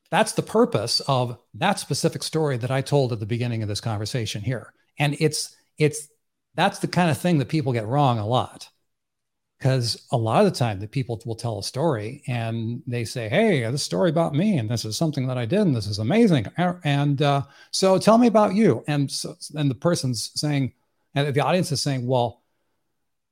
[0.10, 3.82] that's the purpose of that specific story that i told at the beginning of this
[3.82, 4.74] conversation here.
[5.00, 6.08] And it's it's
[6.56, 8.70] that's the kind of thing that people get wrong a lot.
[9.58, 13.28] Because a lot of the time that people will tell a story and they say
[13.28, 16.00] hey this story about me and this is something that i did and this is
[16.00, 16.48] amazing.
[16.84, 18.84] And uh, so tell me about you.
[18.88, 20.74] And so, and the person's saying
[21.18, 22.44] and the audience is saying, well,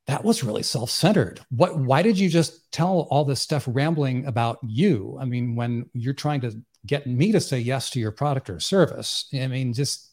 [0.07, 1.39] that was really self-centered.
[1.49, 5.17] What why did you just tell all this stuff rambling about you?
[5.19, 6.51] I mean, when you're trying to
[6.85, 10.11] get me to say yes to your product or service, I mean, just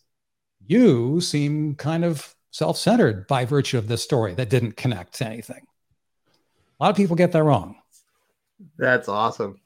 [0.66, 5.66] you seem kind of self-centered by virtue of this story that didn't connect to anything.
[6.80, 7.76] A lot of people get that wrong.
[8.78, 9.61] That's awesome.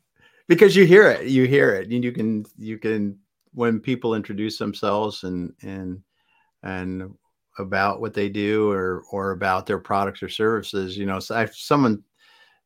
[0.49, 3.19] Because you hear it, you hear it, and you can you can
[3.53, 6.03] when people introduce themselves and and
[6.63, 7.15] and
[7.59, 10.97] about what they do or or about their products or services.
[10.97, 12.03] You know, so I, someone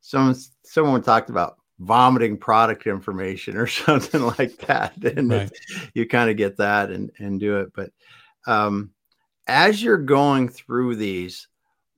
[0.00, 5.50] someone someone talked about vomiting product information or something like that, and right.
[5.94, 7.72] you kind of get that and and do it.
[7.74, 7.90] But
[8.46, 8.90] um,
[9.46, 11.48] as you're going through these,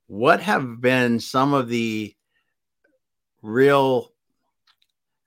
[0.07, 2.15] what have been some of the
[3.43, 4.13] real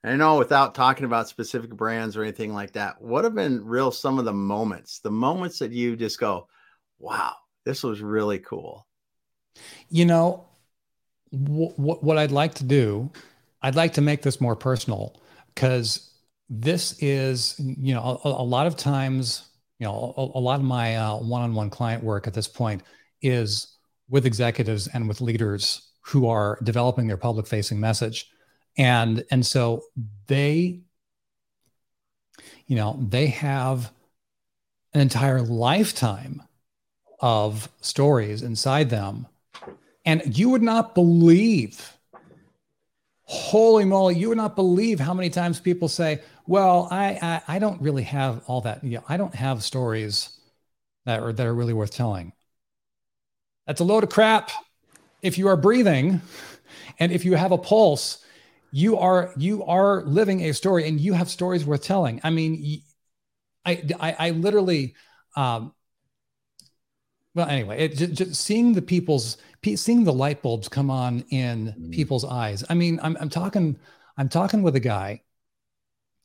[0.06, 3.90] I know without talking about specific brands or anything like that, what have been real
[3.90, 6.46] some of the moments, the moments that you just go,
[7.00, 7.34] wow,
[7.66, 8.86] this was really cool.
[9.90, 10.46] You know,
[11.32, 13.10] w- what I'd like to do,
[13.60, 15.20] I'd like to make this more personal
[15.54, 16.12] because
[16.48, 19.48] this is, you know, a, a, lot of times,
[19.80, 22.82] you know, a, a lot of my uh, one-on-one client work at this point
[23.20, 23.76] is
[24.08, 28.30] with executives and with leaders who are developing their public-facing message,
[28.78, 29.82] and and so
[30.28, 30.82] they,
[32.68, 33.90] you know, they have
[34.94, 36.42] an entire lifetime
[37.20, 39.26] of stories inside them.
[40.04, 41.96] And you would not believe,
[43.24, 47.58] holy moly, you would not believe how many times people say, well, I, I, I
[47.58, 48.84] don't really have all that.
[48.84, 50.38] You know, I don't have stories
[51.04, 52.32] that are, that are really worth telling.
[53.66, 54.50] That's a load of crap.
[55.22, 56.20] If you are breathing
[57.00, 58.24] and if you have a pulse,
[58.70, 62.20] you are you are living a story and you have stories worth telling.
[62.22, 62.82] I mean,
[63.64, 64.94] I I, I literally
[65.36, 65.72] um,
[67.36, 69.36] well anyway it just, just, seeing the people's
[69.76, 71.92] seeing the light bulbs come on in mm.
[71.92, 73.78] people's eyes i mean I'm, I'm talking
[74.16, 75.22] i'm talking with a guy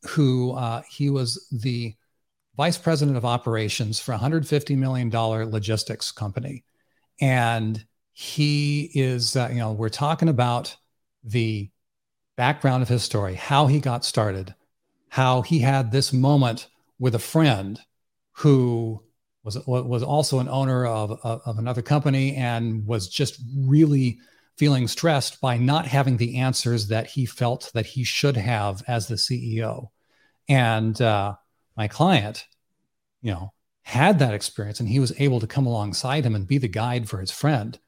[0.09, 1.93] who uh, he was the
[2.57, 6.63] vice president of operations for a 150 million dollar logistics company
[7.19, 10.75] and he is uh, you know we're talking about
[11.23, 11.69] the
[12.37, 14.55] background of his story how he got started
[15.09, 16.67] how he had this moment
[16.99, 17.79] with a friend
[18.33, 19.03] who
[19.43, 24.19] was was also an owner of, of, another company and was just really
[24.57, 29.07] feeling stressed by not having the answers that he felt that he should have as
[29.07, 29.89] the CEO.
[30.47, 31.35] And uh,
[31.75, 32.45] my client,
[33.21, 36.59] you know, had that experience and he was able to come alongside him and be
[36.59, 37.79] the guide for his friend.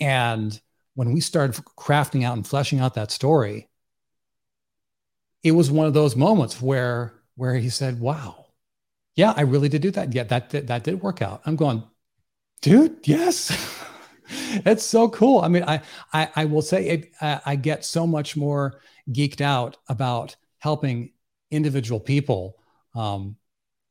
[0.00, 0.60] And
[0.94, 3.68] when we started crafting out and fleshing out that story,
[5.42, 8.47] it was one of those moments where where he said, "Wow,
[9.18, 10.14] yeah, I really did do that.
[10.14, 11.42] Yeah, that that, that did work out.
[11.44, 11.82] I'm going,
[12.62, 13.00] dude.
[13.02, 13.50] Yes,
[14.64, 15.40] it's so cool.
[15.40, 17.12] I mean, I I, I will say it.
[17.20, 21.10] I, I get so much more geeked out about helping
[21.50, 22.58] individual people,
[22.94, 23.34] um,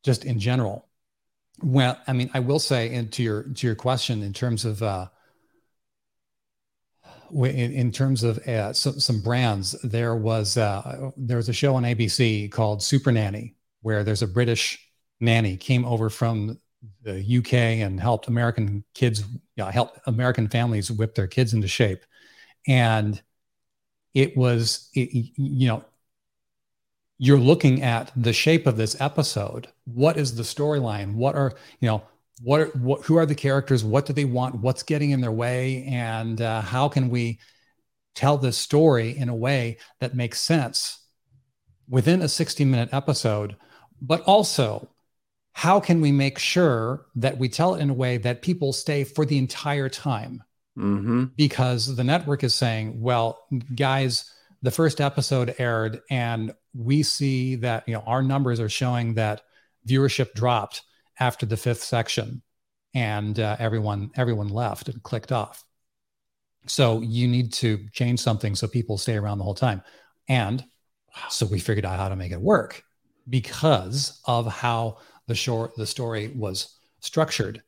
[0.02, 0.88] just in general.
[1.62, 5.08] Well, I mean, I will say, into your to your question, in terms of uh,
[7.34, 11.76] in, in terms of uh, some, some brands, there was uh, there was a show
[11.76, 14.87] on ABC called Super Nanny, where there's a British
[15.20, 16.60] nanny came over from
[17.04, 19.24] the UK and helped American kids,
[19.56, 22.06] you know, American families whip their kids into shape.
[22.68, 23.22] And
[24.14, 25.86] it was, it, you know,
[27.18, 29.68] you're looking at the shape of this episode.
[29.86, 31.16] What is the storyline?
[31.16, 32.04] What are, you know,
[32.44, 33.84] what, are, what, who are the characters?
[33.84, 34.56] What do they want?
[34.56, 35.86] What's getting in their way?
[35.86, 37.40] And uh, how can we
[38.14, 41.00] tell this story in a way that makes sense
[41.90, 43.56] within a 60 minute episode,
[44.02, 44.88] but also
[45.58, 49.04] how can we make sure that we tell it in a way that people stay
[49.04, 50.44] for the entire time?
[50.78, 51.24] Mm-hmm.
[51.36, 53.40] Because the network is saying, well,
[53.74, 59.16] guys, the first episode aired and we see that you know our numbers are showing
[59.16, 59.42] that
[59.88, 60.84] viewership dropped
[61.20, 62.44] after the fifth section
[62.94, 65.64] and uh, everyone everyone left and clicked off
[66.68, 69.82] so you need to change something so people stay around the whole time
[70.28, 70.66] and
[71.30, 72.84] so we figured out how to make it work
[73.30, 77.62] because of how the short the story was structured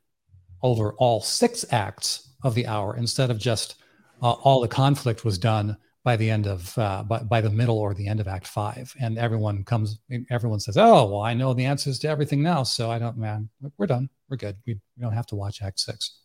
[0.61, 3.75] over all six acts of the hour instead of just
[4.21, 7.77] uh, all the conflict was done by the end of uh, by, by the middle
[7.77, 8.93] or the end of act five.
[8.99, 12.89] And everyone comes everyone says oh well i know the answers to everything now so
[12.89, 14.09] i don't man we're done.
[14.29, 14.57] We're good.
[14.65, 16.19] We, we don't have to watch act six.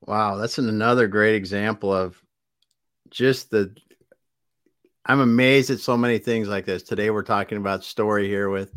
[0.00, 2.20] Wow that's an, another great example of
[3.10, 3.74] just the
[5.06, 6.82] i'm amazed at so many things like this.
[6.82, 8.72] Today we're talking about story here with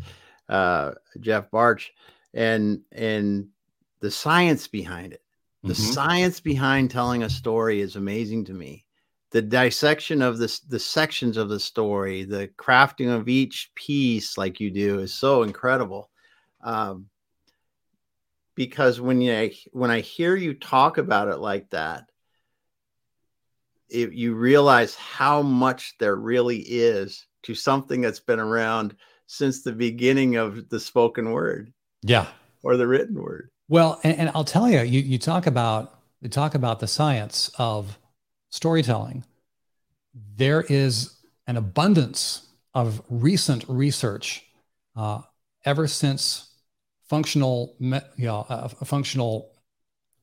[0.48, 1.86] uh, Jeff Bartsch
[2.34, 3.48] and and
[4.00, 5.22] the science behind it.
[5.64, 5.92] The mm-hmm.
[5.92, 8.84] science behind telling a story is amazing to me.
[9.30, 14.60] The dissection of this, the sections of the story, the crafting of each piece, like
[14.60, 16.10] you do, is so incredible.
[16.62, 17.06] Um,
[18.54, 22.10] because when you when I hear you talk about it like that,
[23.88, 28.96] it, you realize how much there really is to something that's been around
[29.28, 31.72] since the beginning of the spoken word.
[32.02, 32.26] Yeah.
[32.62, 33.50] Or the written word.
[33.68, 37.50] Well, and, and I'll tell you, you, you talk about, you talk about the science
[37.58, 37.98] of
[38.48, 39.24] storytelling.
[40.36, 41.14] There is
[41.46, 44.44] an abundance of recent research
[44.96, 45.20] uh,
[45.64, 46.50] ever since
[47.08, 49.52] functional, you know, uh, functional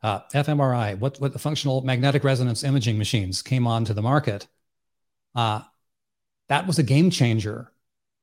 [0.01, 4.47] uh, fMRI, what, what the functional magnetic resonance imaging machines came onto the market.
[5.35, 5.61] Uh,
[6.49, 7.71] that was a game changer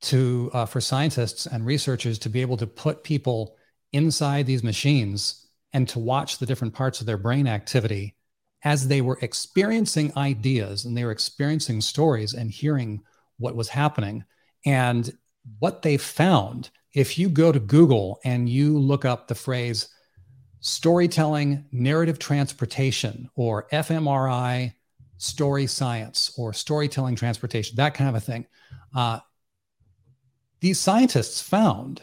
[0.02, 3.56] to uh, for scientists and researchers to be able to put people
[3.92, 8.14] inside these machines and to watch the different parts of their brain activity
[8.64, 13.02] as they were experiencing ideas and they were experiencing stories and hearing
[13.38, 14.24] what was happening.
[14.64, 15.10] And
[15.58, 19.88] what they found if you go to google and you look up the phrase
[20.60, 24.72] storytelling narrative transportation or fmri
[25.16, 28.46] story science or storytelling transportation that kind of a thing
[28.94, 29.18] uh,
[30.62, 32.02] these scientists found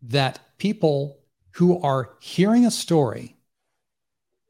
[0.00, 1.20] that people
[1.52, 3.36] who are hearing a story,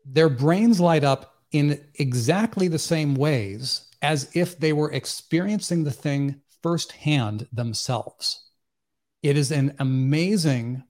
[0.04, 5.90] their brains light up in exactly the same ways as if they were experiencing the
[5.90, 8.48] thing firsthand themselves.
[9.24, 10.84] It is an amazing,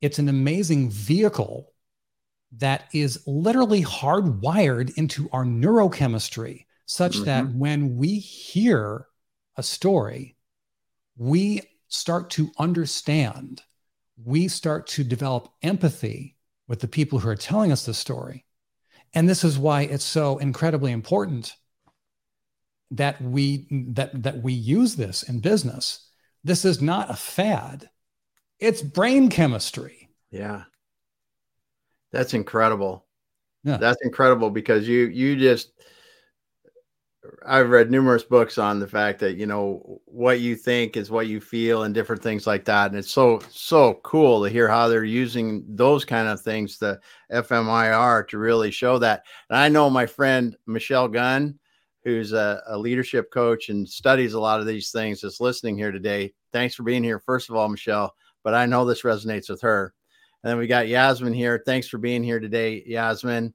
[0.00, 1.72] it's an amazing vehicle
[2.56, 7.24] that is literally hardwired into our neurochemistry, such mm-hmm.
[7.26, 9.06] that when we hear
[9.56, 10.34] a story,
[11.16, 11.62] we
[11.92, 13.62] start to understand,
[14.16, 18.44] we start to develop empathy with the people who are telling us the story.
[19.14, 21.54] And this is why it's so incredibly important
[22.92, 26.08] that we that that we use this in business.
[26.44, 27.90] This is not a fad.
[28.58, 30.10] It's brain chemistry.
[30.30, 30.64] Yeah.
[32.10, 33.06] That's incredible.
[33.64, 33.76] Yeah.
[33.76, 35.72] That's incredible because you you just
[37.46, 41.28] I've read numerous books on the fact that you know what you think is what
[41.28, 44.88] you feel and different things like that, and it's so so cool to hear how
[44.88, 49.22] they're using those kind of things, the fMRI, to really show that.
[49.50, 51.58] And I know my friend Michelle Gunn,
[52.04, 55.92] who's a, a leadership coach and studies a lot of these things, is listening here
[55.92, 56.32] today.
[56.52, 58.14] Thanks for being here, first of all, Michelle.
[58.42, 59.94] But I know this resonates with her.
[60.42, 61.62] And then we got Yasmin here.
[61.64, 63.54] Thanks for being here today, Yasmin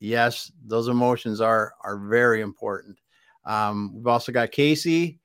[0.00, 2.98] yes, those emotions are are very important.
[3.44, 5.18] Um, we've also got Kacy,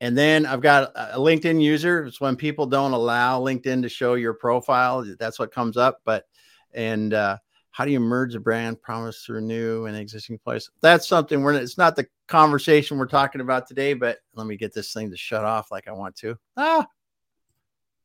[0.00, 2.04] and then I've got a LinkedIn user.
[2.04, 5.04] It's when people don't allow LinkedIn to show your profile.
[5.18, 6.00] That's what comes up.
[6.04, 6.26] But
[6.74, 7.38] and uh,
[7.70, 10.70] how do you merge a brand promise to new and existing place?
[10.80, 11.54] That's something we're.
[11.54, 13.94] It's not the conversation we're talking about today.
[13.94, 16.36] But let me get this thing to shut off like I want to.
[16.56, 16.86] Ah,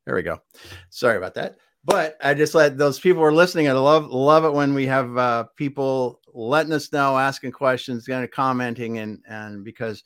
[0.04, 0.40] there we go.
[0.90, 1.56] Sorry about that
[1.88, 3.66] but I just let those people who are listening.
[3.66, 8.22] I love love it when we have uh, people letting us know, asking questions, kind
[8.22, 10.04] of commenting, and and because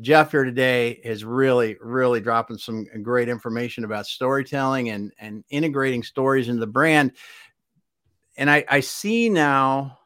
[0.00, 6.04] Jeff here today is really really dropping some great information about storytelling and and integrating
[6.04, 7.12] stories into the brand.
[8.36, 9.98] And I I see now,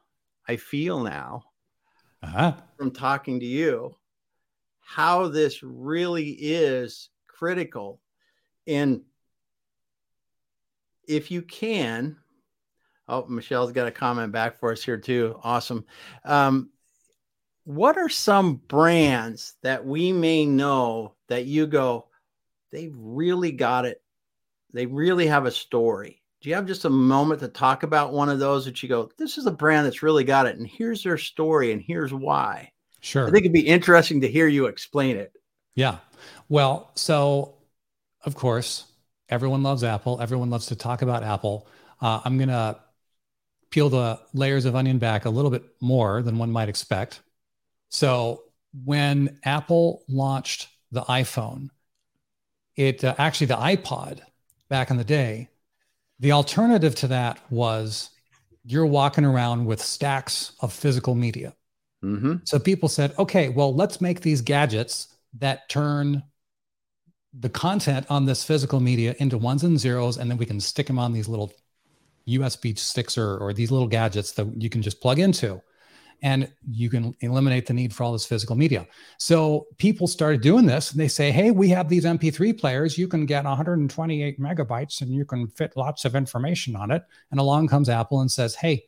[0.47, 1.43] I feel now,
[2.23, 2.55] uh-huh.
[2.75, 3.95] from talking to you,
[4.79, 8.01] how this really is critical
[8.65, 9.03] in
[11.07, 12.17] if you can,
[13.07, 15.39] oh, Michelle's got a comment back for us here too.
[15.43, 15.85] Awesome.
[16.25, 16.69] Um,
[17.65, 22.07] what are some brands that we may know that you go,
[22.71, 24.01] they really got it?
[24.73, 26.21] They really have a story.
[26.41, 29.09] Do you have just a moment to talk about one of those that you go,
[29.17, 32.69] this is a brand that's really got it, and here's their story, and here's why?
[32.99, 33.27] Sure.
[33.27, 35.31] I think it'd be interesting to hear you explain it.
[35.75, 35.99] Yeah.
[36.49, 37.55] Well, so
[38.25, 38.85] of course,
[39.29, 40.19] Everyone loves Apple.
[40.21, 41.67] Everyone loves to talk about Apple.
[42.01, 42.79] Uh, I'm going to
[43.71, 47.21] peel the layers of onion back a little bit more than one might expect.
[47.89, 48.43] So,
[48.83, 51.69] when Apple launched the iPhone,
[52.75, 54.19] it uh, actually the iPod
[54.69, 55.49] back in the day,
[56.19, 58.09] the alternative to that was
[58.65, 61.53] you're walking around with stacks of physical media.
[62.03, 62.37] Mm-hmm.
[62.45, 66.23] So people said, okay, well, let's make these gadgets that turn
[67.39, 70.87] the content on this physical media into ones and zeros, and then we can stick
[70.87, 71.51] them on these little
[72.27, 75.61] USB sticks or, or these little gadgets that you can just plug into.
[76.21, 78.87] And you can eliminate the need for all this physical media.
[79.17, 82.97] So people started doing this and they say, hey, we have these MP3 players.
[82.97, 87.03] You can get 128 megabytes and you can fit lots of information on it.
[87.31, 88.85] And along comes Apple and says, hey,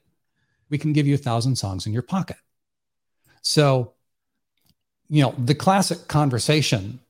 [0.70, 2.38] we can give you a thousand songs in your pocket.
[3.42, 3.96] So,
[5.10, 7.02] you know, the classic conversation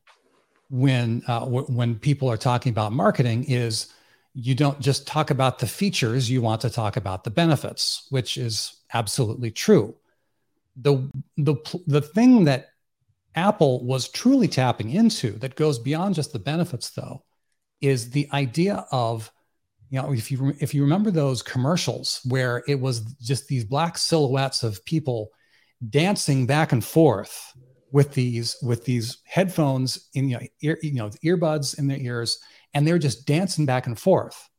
[0.69, 3.93] when uh, w- when people are talking about marketing is
[4.33, 8.37] you don't just talk about the features you want to talk about the benefits which
[8.37, 9.95] is absolutely true.
[10.77, 11.55] The the
[11.87, 12.69] the thing that
[13.35, 17.23] apple was truly tapping into that goes beyond just the benefits though
[17.81, 19.31] is the idea of
[19.89, 23.97] you know if you if you remember those commercials where it was just these black
[23.97, 25.29] silhouettes of people
[25.89, 27.53] dancing back and forth
[27.95, 32.39] with these with these headphones in you know, ear, you know earbuds in their ears
[32.73, 34.49] and they're just dancing back and forth.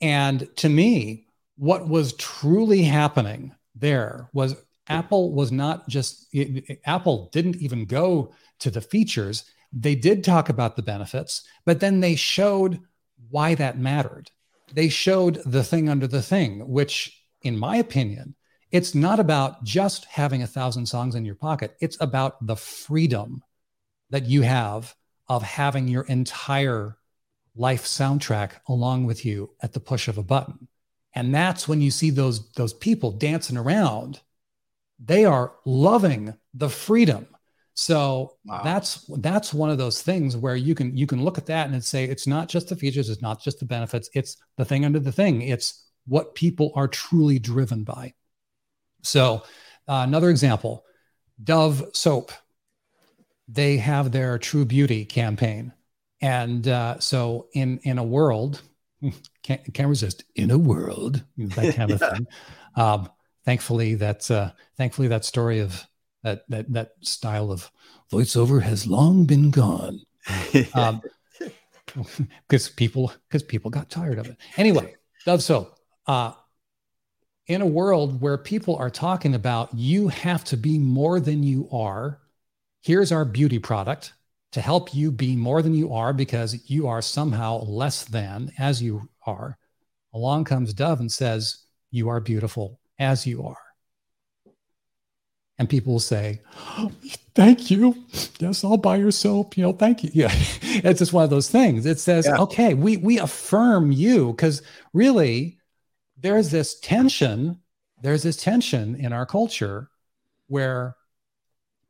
[0.00, 4.54] And to me, what was truly happening there was
[4.86, 9.44] Apple was not just, it, it, Apple didn't even go to the features.
[9.72, 12.78] They did talk about the benefits, but then they showed
[13.28, 14.30] why that mattered.
[14.72, 18.36] They showed the thing under the thing, which, in my opinion,
[18.72, 21.76] it's not about just having a thousand songs in your pocket.
[21.80, 23.42] It's about the freedom
[24.10, 24.94] that you have
[25.28, 26.96] of having your entire
[27.54, 30.68] life soundtrack along with you at the push of a button.
[31.14, 34.20] And that's when you see those, those people dancing around.
[34.98, 37.26] They are loving the freedom.
[37.74, 38.62] So wow.
[38.62, 41.82] that's that's one of those things where you can you can look at that and
[41.82, 45.00] say it's not just the features, it's not just the benefits, it's the thing under
[45.00, 45.40] the thing.
[45.40, 48.12] It's what people are truly driven by.
[49.02, 49.42] So
[49.88, 50.84] uh, another example,
[51.42, 52.32] Dove soap.
[53.48, 55.72] They have their True Beauty campaign
[56.22, 58.62] and uh, so in in a world,
[59.42, 60.24] can't, can't resist.
[60.36, 62.14] In a world, that kind of yeah.
[62.14, 62.26] thing.
[62.76, 63.10] Um,
[63.44, 65.84] thankfully, that's uh, thankfully that story of
[66.22, 67.70] that that that style of
[68.10, 70.00] voiceover has long been gone.
[70.74, 71.02] Um,
[72.48, 74.36] because people because people got tired of it.
[74.56, 74.94] Anyway,
[75.26, 75.76] Dove soap.
[76.06, 76.32] Uh,
[77.46, 81.68] in a world where people are talking about you have to be more than you
[81.72, 82.20] are,
[82.82, 84.12] here's our beauty product
[84.52, 88.82] to help you be more than you are because you are somehow less than as
[88.82, 89.56] you are.
[90.14, 93.56] Along comes Dove and says, You are beautiful as you are.
[95.58, 96.40] And people will say,
[96.78, 96.92] oh,
[97.34, 97.96] Thank you.
[98.40, 99.56] Yes, I'll buy your soap.
[99.56, 100.10] You know, thank you.
[100.14, 100.28] Yeah.
[100.30, 101.86] it's just one of those things.
[101.86, 102.36] It says, yeah.
[102.36, 104.60] Okay, we, we affirm you because
[104.92, 105.58] really
[106.22, 107.60] there's this tension.
[108.00, 109.90] There's this tension in our culture
[110.46, 110.96] where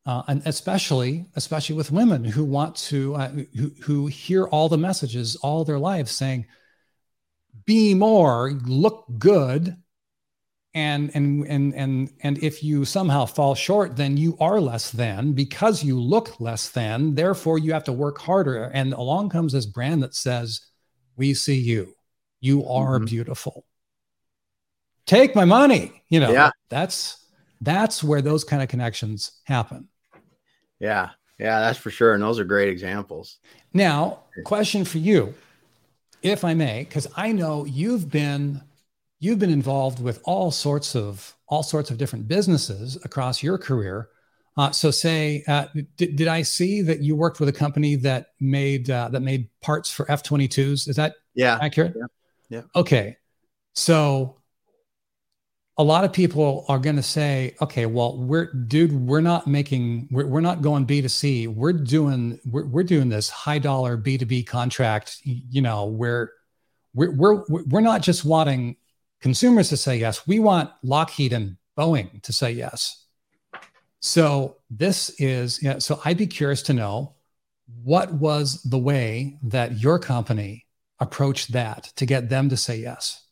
[0.05, 4.77] uh, and especially especially with women who want to uh, who, who hear all the
[4.77, 6.45] messages all their lives saying
[7.65, 9.77] be more look good
[10.73, 15.31] and and and and and if you somehow fall short then you are less than
[15.31, 19.65] because you look less than therefore you have to work harder and along comes this
[19.65, 20.59] brand that says
[21.15, 21.93] we see you
[22.41, 23.05] you are mm-hmm.
[23.05, 23.65] beautiful
[25.05, 26.51] take my money you know yeah.
[26.69, 27.25] that's
[27.61, 29.87] that's where those kind of connections happen
[30.83, 31.11] yeah.
[31.39, 32.13] Yeah, that's for sure.
[32.13, 33.37] And those are great examples.
[33.73, 35.33] Now, question for you,
[36.21, 38.61] if I may, because I know you've been
[39.19, 44.09] you've been involved with all sorts of all sorts of different businesses across your career.
[44.55, 45.65] Uh, so, say, uh,
[45.97, 49.49] did, did I see that you worked with a company that made uh, that made
[49.61, 50.87] parts for F twenty twos?
[50.87, 51.95] Is that yeah accurate?
[51.97, 52.57] Yeah.
[52.57, 52.61] yeah.
[52.75, 53.17] Okay.
[53.73, 54.37] So,
[55.77, 60.07] a lot of people are going to say, okay, well, we're dude, we're not making,
[60.11, 61.47] we're, we're not going B to C.
[61.47, 65.17] We're doing, we're, we're doing this high dollar B to B contract.
[65.23, 66.31] You know, where
[66.93, 68.75] we're, we're, we're not just wanting
[69.19, 70.27] consumers to say yes.
[70.27, 73.05] We want Lockheed and Boeing to say yes.
[73.99, 75.79] So this is, yeah.
[75.79, 77.15] So I'd be curious to know
[77.83, 80.67] what was the way that your company
[80.99, 83.22] approached that to get them to say yes.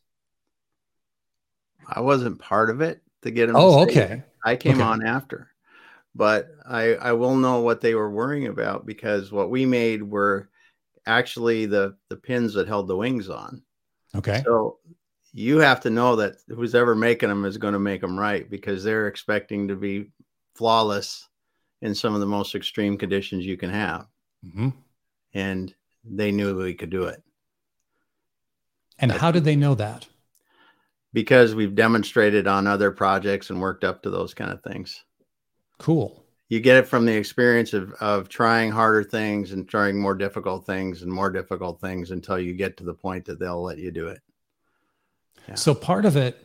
[1.91, 3.55] I wasn't part of it to get him.
[3.55, 4.23] Oh, okay.
[4.43, 4.81] I came okay.
[4.81, 5.51] on after,
[6.15, 10.49] but I I will know what they were worrying about because what we made were
[11.05, 13.61] actually the the pins that held the wings on.
[14.15, 14.41] Okay.
[14.45, 14.79] So
[15.33, 18.49] you have to know that who's ever making them is going to make them right
[18.49, 20.07] because they're expecting to be
[20.55, 21.27] flawless
[21.81, 24.07] in some of the most extreme conditions you can have.
[24.45, 24.69] Mm-hmm.
[25.33, 25.73] And
[26.03, 27.23] they knew we could do it.
[28.99, 30.07] And how did they know that?
[31.14, 35.03] Because we've demonstrated on other projects and worked up to those kind of things.
[35.78, 36.26] Cool.
[36.49, 40.66] You get it from the experience of of trying harder things and trying more difficult
[40.66, 43.91] things and more difficult things until you get to the point that they'll let you
[43.91, 44.22] do it.
[45.47, 45.55] Yeah.
[45.55, 46.38] So part of it,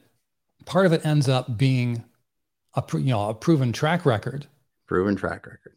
[0.64, 2.04] part of it ends up being
[2.74, 4.46] a you know a proven track record.
[4.86, 5.74] Proven track record.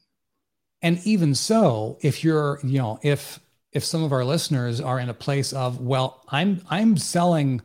[0.81, 3.39] And even so, if you're you know if
[3.71, 7.61] if some of our listeners are in a place of well, I'm I'm selling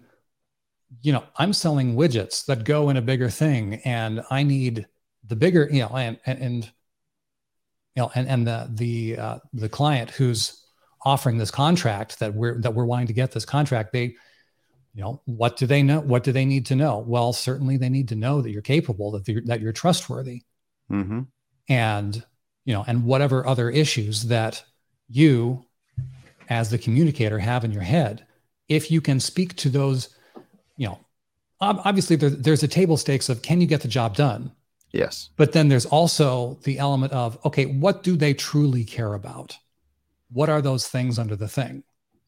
[1.03, 4.87] you know, I'm selling widgets that go in a bigger thing and I need
[5.27, 6.65] the bigger, you know, and, and, and
[7.95, 10.65] you know, and, and the, the, uh, the client who's
[11.05, 14.15] offering this contract that we're, that we're wanting to get this contract, they,
[14.95, 16.01] you know, what do they know?
[16.01, 16.99] What do they need to know?
[16.99, 20.43] Well, certainly they need to know that you're capable, that you're, that you're trustworthy.
[20.91, 21.23] Mm-hmm.
[21.69, 22.25] And,
[22.65, 24.63] you know, and whatever other issues that
[25.09, 25.65] you
[26.49, 28.27] as the communicator have in your head,
[28.69, 30.14] if you can speak to those
[30.77, 30.99] you know,
[31.61, 34.53] obviously there, there's a table stakes of can you get the job done?
[34.93, 35.31] Yes.
[35.37, 39.59] But then there's also the element of, okay, what do they truly care about?
[40.31, 41.83] What are those things under the thing?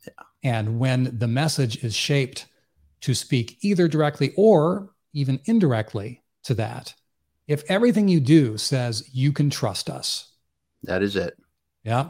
[0.06, 0.12] Yeah.
[0.42, 2.46] And when the message is shaped
[3.02, 6.94] to speak either directly or even indirectly to that,
[7.46, 10.32] if everything you do says you can trust us,
[10.82, 11.36] that is it.
[11.84, 12.08] Yeah.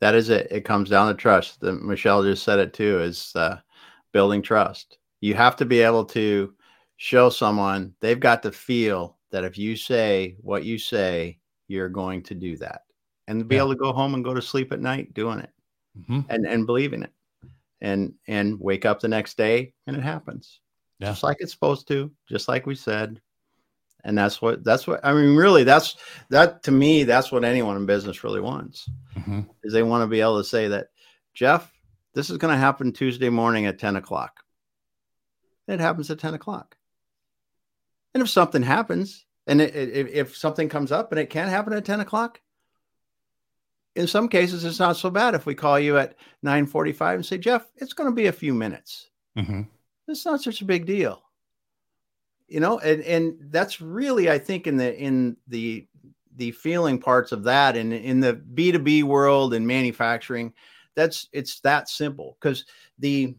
[0.00, 0.48] That is it.
[0.50, 1.60] It comes down to trust.
[1.60, 3.58] The, Michelle just said it too is uh,
[4.12, 6.52] building trust you have to be able to
[6.96, 12.22] show someone they've got to feel that if you say what you say, you're going
[12.22, 12.82] to do that
[13.28, 13.62] and be yeah.
[13.62, 15.50] able to go home and go to sleep at night doing it
[15.98, 16.20] mm-hmm.
[16.28, 17.12] and, and believing it
[17.80, 20.60] and, and wake up the next day and it happens
[20.98, 21.08] yeah.
[21.08, 23.20] just like it's supposed to, just like we said.
[24.04, 25.96] And that's what, that's what, I mean, really, that's
[26.30, 29.42] that to me, that's what anyone in business really wants mm-hmm.
[29.62, 30.88] is they want to be able to say that,
[31.32, 31.72] Jeff,
[32.12, 34.41] this is going to happen Tuesday morning at 10 o'clock
[35.68, 36.76] it happens at 10 o'clock.
[38.14, 41.72] And if something happens, and it, it, if something comes up and it can't happen
[41.72, 42.40] at 10 o'clock,
[43.94, 47.38] in some cases, it's not so bad if we call you at 9:45 and say,
[47.38, 49.62] "Jeff, it's going to be a few minutes." Mm-hmm.
[50.08, 51.22] It's not such a big deal,
[52.48, 52.78] you know.
[52.78, 55.86] And and that's really, I think, in the in the
[56.36, 60.54] the feeling parts of that, and in the B two B world and manufacturing,
[60.94, 62.64] that's it's that simple because
[62.98, 63.36] the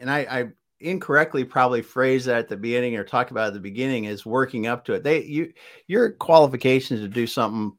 [0.00, 0.48] and I, I
[0.80, 4.66] incorrectly probably phrased that at the beginning or talk about at the beginning is working
[4.66, 5.04] up to it.
[5.04, 5.52] They you
[5.86, 7.76] your qualifications to do something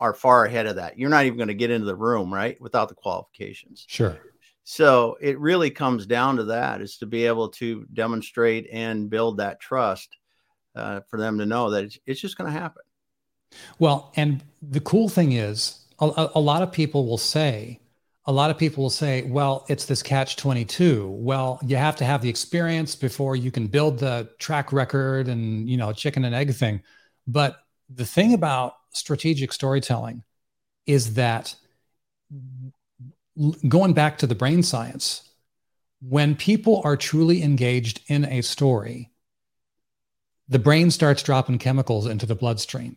[0.00, 0.98] are far ahead of that.
[0.98, 2.60] You're not even going to get into the room, right?
[2.60, 3.84] Without the qualifications.
[3.88, 4.16] Sure.
[4.64, 9.38] So it really comes down to that is to be able to demonstrate and build
[9.38, 10.16] that trust
[10.74, 12.82] uh, for them to know that it's, it's just going to happen.
[13.78, 17.80] Well, and the cool thing is a, a lot of people will say,
[18.26, 21.08] a lot of people will say, well, it's this catch 22.
[21.08, 25.68] Well, you have to have the experience before you can build the track record and,
[25.68, 26.82] you know, chicken and egg thing.
[27.28, 27.56] But
[27.88, 30.24] the thing about strategic storytelling
[30.86, 31.54] is that
[33.68, 35.30] going back to the brain science,
[36.00, 39.12] when people are truly engaged in a story,
[40.48, 42.96] the brain starts dropping chemicals into the bloodstream,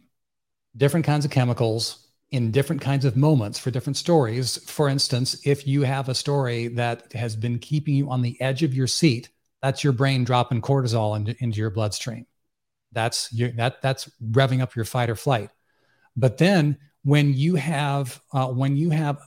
[0.76, 4.58] different kinds of chemicals in different kinds of moments for different stories.
[4.70, 8.62] For instance, if you have a story that has been keeping you on the edge
[8.62, 9.30] of your seat,
[9.62, 12.26] that's your brain dropping cortisol into, into your bloodstream.
[12.92, 15.50] That's your, that that's revving up your fight or flight.
[16.16, 19.20] But then when you have uh, when you have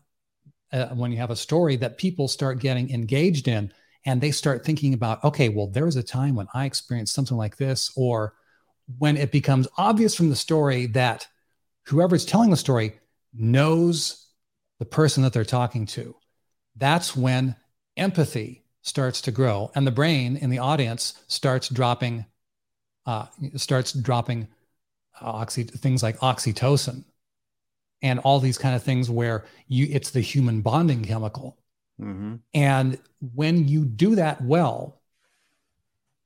[0.72, 3.72] uh, when you have a story that people start getting engaged in
[4.04, 7.36] and they start thinking about, okay, well, there was a time when I experienced something
[7.36, 8.34] like this, or
[8.98, 11.28] when it becomes obvious from the story that
[11.86, 12.98] whoever's telling the story
[13.34, 14.26] knows
[14.78, 16.14] the person that they're talking to.
[16.76, 17.56] That's when
[17.96, 22.26] empathy starts to grow and the brain in the audience starts dropping
[23.06, 23.26] uh,
[23.56, 24.48] starts dropping
[25.20, 27.04] oxy things like oxytocin
[28.02, 31.56] and all these kind of things where you it's the human bonding chemical
[32.00, 32.36] mm-hmm.
[32.54, 32.98] and
[33.34, 35.00] when you do that well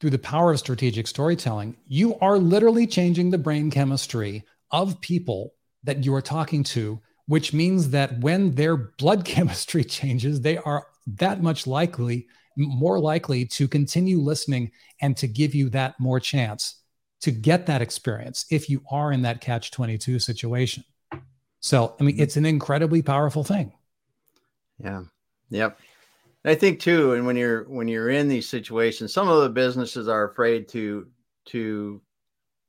[0.00, 4.42] through the power of strategic storytelling you are literally changing the brain chemistry
[4.76, 5.54] of people
[5.84, 10.86] that you are talking to, which means that when their blood chemistry changes, they are
[11.06, 14.70] that much likely, more likely to continue listening
[15.00, 16.82] and to give you that more chance
[17.22, 20.84] to get that experience if you are in that catch 22 situation.
[21.60, 23.72] So, I mean, it's an incredibly powerful thing.
[24.78, 25.04] Yeah.
[25.50, 25.78] Yep.
[26.44, 30.06] I think too, and when you're when you're in these situations, some of the businesses
[30.06, 31.08] are afraid to
[31.46, 32.00] to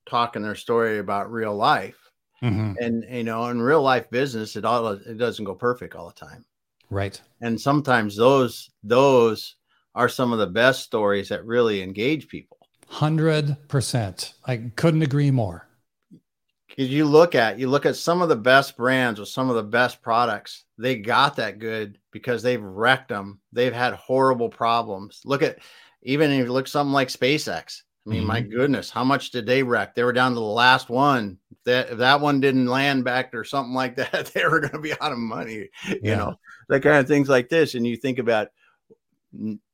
[0.08, 2.08] talk in their story about real life
[2.44, 2.74] Mm-hmm.
[2.80, 6.14] And you know, in real life business, it all it doesn't go perfect all the
[6.14, 6.46] time.
[6.90, 7.20] Right.
[7.42, 9.56] And sometimes those those
[9.96, 12.58] are some of the best stories that really engage people.
[12.88, 14.34] Hundred percent.
[14.46, 15.68] I couldn't agree more.
[16.68, 19.56] Because you look at you look at some of the best brands with some of
[19.56, 23.40] the best products, they got that good because they've wrecked them.
[23.52, 25.22] They've had horrible problems.
[25.26, 25.58] Look at
[26.04, 27.82] even if you look something like SpaceX.
[28.08, 28.28] I mean, mm-hmm.
[28.28, 29.94] my goodness, how much did they wreck?
[29.94, 31.38] They were down to the last one.
[31.52, 34.74] If that if that one didn't land back or something like that, they were going
[34.74, 35.70] to be out of money.
[35.88, 35.96] Yeah.
[36.02, 36.40] You know,
[36.70, 37.76] that kind of things like this.
[37.76, 38.48] And you think about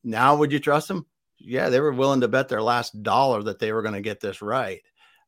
[0.03, 1.05] now, would you trust them?
[1.43, 4.19] yeah, they were willing to bet their last dollar that they were going to get
[4.19, 4.81] this right,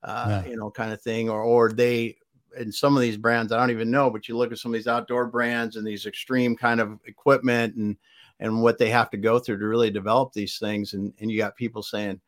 [0.03, 0.49] uh, yeah.
[0.49, 1.29] you know, kind of thing.
[1.29, 2.17] Or, or they,
[2.57, 4.79] and some of these brands, I don't even know, but you look at some of
[4.79, 7.97] these outdoor brands and these extreme kind of equipment and,
[8.39, 10.93] and what they have to go through to really develop these things.
[10.93, 12.21] And, and you got people saying,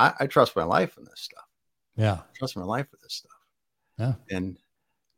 [0.00, 1.44] I, I trust my life in this stuff.
[1.94, 2.14] Yeah.
[2.14, 3.32] I trust my life with this stuff.
[3.98, 4.14] Yeah.
[4.34, 4.56] And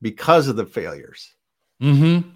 [0.00, 1.32] because of the failures.
[1.80, 2.28] Mm-hmm.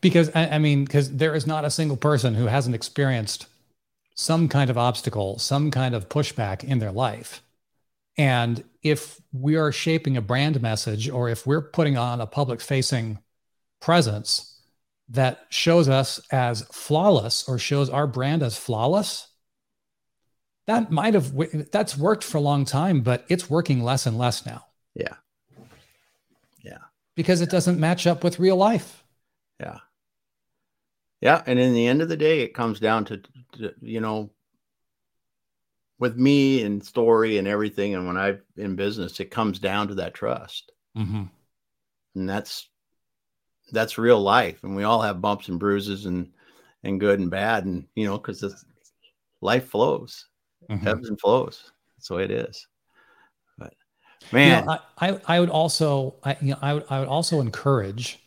[0.00, 3.46] Because I, I mean, because there is not a single person who hasn't experienced
[4.14, 7.42] some kind of obstacle, some kind of pushback in their life.
[8.16, 12.60] And if we are shaping a brand message or if we're putting on a public
[12.60, 13.18] facing
[13.80, 14.60] presence
[15.08, 19.28] that shows us as flawless or shows our brand as flawless,
[20.66, 21.32] that might have
[21.70, 24.64] that's worked for a long time, but it's working less and less now.
[24.94, 25.14] Yeah.
[26.62, 26.78] Yeah.
[27.14, 29.02] Because it doesn't match up with real life.
[29.58, 29.78] Yeah.
[31.20, 31.42] Yeah.
[31.46, 33.22] And in the end of the day, it comes down to,
[33.54, 34.30] to you know,
[35.98, 37.94] with me and story and everything.
[37.94, 40.72] And when I'm in business, it comes down to that trust.
[40.96, 41.24] Mm-hmm.
[42.14, 42.68] And that's,
[43.70, 44.62] that's real life.
[44.64, 46.32] And we all have bumps and bruises and,
[46.82, 47.64] and good and bad.
[47.64, 48.64] And, you know, cause
[49.40, 50.26] life flows,
[50.70, 50.86] mm-hmm.
[50.86, 51.72] ebbs and flows.
[51.96, 52.66] That's the way it is.
[53.58, 53.74] But
[54.32, 57.08] man, you know, I, I, I would also, I, you know, I would, I would
[57.08, 58.18] also encourage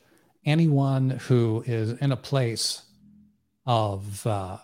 [0.45, 2.83] anyone who is in a place
[3.65, 4.57] of, uh,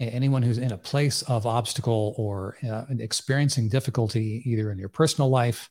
[0.00, 5.28] anyone who's in a place of obstacle or uh, experiencing difficulty either in your personal
[5.28, 5.68] life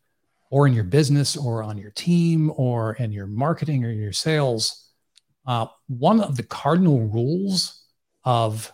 [0.49, 4.87] or in your business or on your team or in your marketing or your sales
[5.47, 7.85] uh, one of the cardinal rules
[8.25, 8.73] of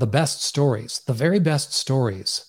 [0.00, 2.46] the best stories the very best stories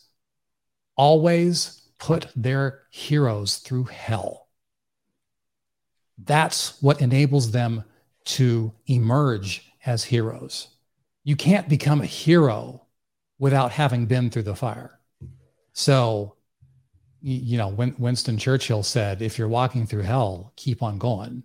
[0.96, 4.48] always put their heroes through hell
[6.24, 7.84] that's what enables them
[8.26, 10.70] to emerge as heroes
[11.24, 12.82] you can't become a hero
[13.40, 15.00] without having been through the fire.
[15.74, 16.36] So,
[17.22, 21.44] you know, Winston Churchill said, "If you're walking through hell, keep on going."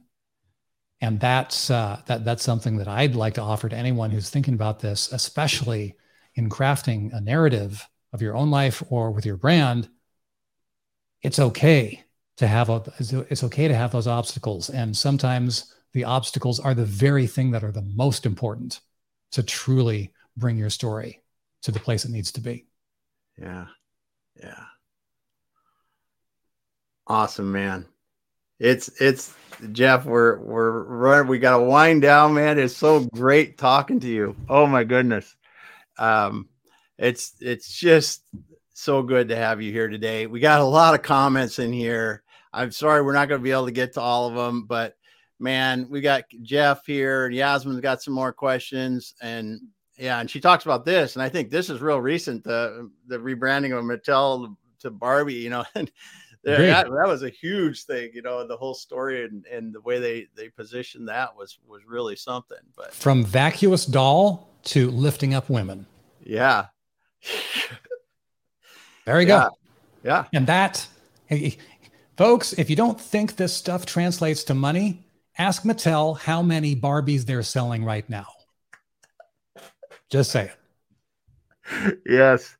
[1.00, 4.54] And that's uh, that that's something that I'd like to offer to anyone who's thinking
[4.54, 5.94] about this, especially
[6.34, 9.88] in crafting a narrative of your own life or with your brand.
[11.22, 12.04] It's okay
[12.38, 16.84] to have a, it's okay to have those obstacles, and sometimes the obstacles are the
[16.84, 18.80] very thing that are the most important
[19.32, 21.22] to truly bring your story
[21.62, 22.66] to the place it needs to be.
[23.38, 23.66] Yeah.
[24.38, 24.64] Yeah.
[27.06, 27.86] Awesome, man.
[28.58, 29.34] It's it's
[29.72, 32.58] Jeff, we're we're running, we gotta wind down, man.
[32.58, 34.36] It's so great talking to you.
[34.48, 35.34] Oh my goodness.
[35.98, 36.48] Um
[36.98, 38.22] it's it's just
[38.72, 40.26] so good to have you here today.
[40.26, 42.22] We got a lot of comments in here.
[42.52, 44.96] I'm sorry we're not going to be able to get to all of them, but
[45.38, 49.14] man, we got Jeff here and Yasmin's got some more questions.
[49.20, 49.60] And
[49.98, 51.16] yeah, and she talks about this.
[51.16, 55.50] And I think this is real recent the the rebranding of Mattel to Barbie, you
[55.50, 55.64] know,
[56.46, 59.98] that, that was a huge thing, you know, the whole story and, and the way
[59.98, 62.58] they they positioned that was was really something.
[62.76, 65.86] But from vacuous doll to lifting up women.
[66.24, 66.66] Yeah.
[69.04, 69.48] there you yeah.
[69.48, 69.50] go.
[70.04, 70.24] Yeah.
[70.32, 70.86] And that
[72.16, 75.06] folks, if you don't think this stuff translates to money,
[75.38, 78.26] Ask Mattel how many Barbies they're selling right now.
[80.10, 80.56] Just say it.
[82.06, 82.56] Yes.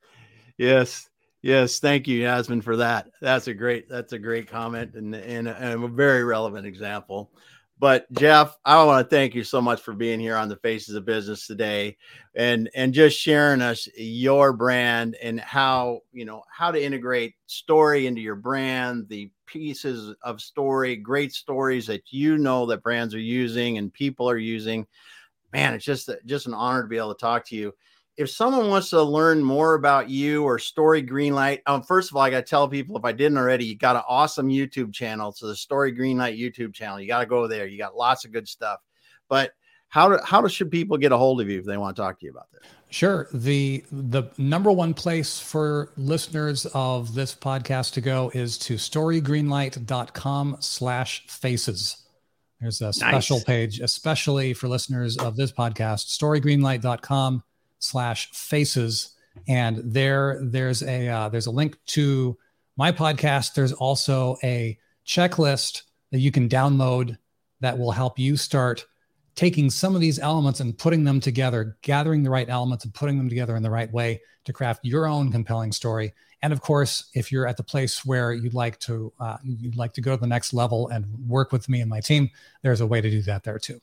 [0.59, 1.09] Yes.
[1.47, 1.79] Yes.
[1.79, 3.09] Thank you, Yasmin, for that.
[3.21, 7.31] That's a great, that's a great comment and, and, and a very relevant example.
[7.79, 10.97] But Jeff, I want to thank you so much for being here on the Faces
[10.97, 11.99] of Business today,
[12.35, 18.09] and and just sharing us your brand and how you know how to integrate story
[18.09, 23.21] into your brand, the pieces of story, great stories that you know that brands are
[23.21, 24.85] using and people are using.
[25.53, 27.73] Man, it's just just an honor to be able to talk to you
[28.17, 32.23] if someone wants to learn more about you or Story Greenlight, um, first of all,
[32.23, 35.33] I got to tell people if I didn't already, you got an awesome YouTube channel.
[35.33, 37.67] So the Story Greenlight YouTube channel, you got to go there.
[37.67, 38.81] You got lots of good stuff.
[39.29, 39.53] But
[39.89, 42.19] how do, how should people get a hold of you if they want to talk
[42.21, 42.63] to you about this?
[42.89, 43.29] Sure.
[43.35, 50.57] The the number one place for listeners of this podcast to go is to storygreenlight.com
[50.61, 52.07] slash faces.
[52.61, 53.45] There's a special nice.
[53.45, 57.43] page, especially for listeners of this podcast, storygreenlight.com
[57.79, 59.15] slash faces.
[59.49, 62.37] And there, there's a uh, there's a link to
[62.77, 63.55] my podcast.
[63.55, 67.19] There's also a checklist that you can download
[67.61, 68.87] that will help you start
[69.35, 73.19] taking some of these elements and putting them together, gathering the right elements and putting
[73.19, 76.15] them together in the right way to craft your own compelling story.
[76.43, 79.93] And of course, if you're at the place where you'd like to uh, you'd like
[79.95, 82.31] to go to the next level and work with me and my team,
[82.63, 83.81] there's a way to do that there too.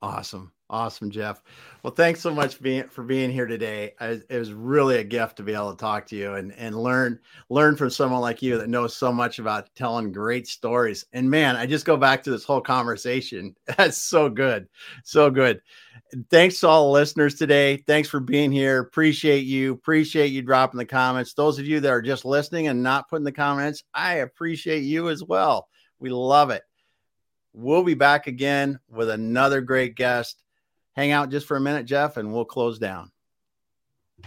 [0.00, 0.52] Awesome.
[0.74, 1.40] Awesome, Jeff.
[1.84, 3.92] Well, thanks so much for being here today.
[4.00, 7.20] It was really a gift to be able to talk to you and, and learn
[7.48, 11.06] learn from someone like you that knows so much about telling great stories.
[11.12, 13.54] And man, I just go back to this whole conversation.
[13.78, 14.66] That's so good,
[15.04, 15.60] so good.
[16.28, 17.76] Thanks to all the listeners today.
[17.86, 18.80] Thanks for being here.
[18.80, 19.74] Appreciate you.
[19.74, 21.34] Appreciate you dropping the comments.
[21.34, 25.08] Those of you that are just listening and not putting the comments, I appreciate you
[25.08, 25.68] as well.
[26.00, 26.64] We love it.
[27.52, 30.43] We'll be back again with another great guest
[30.94, 33.10] hang out just for a minute, Jeff, and we'll close down.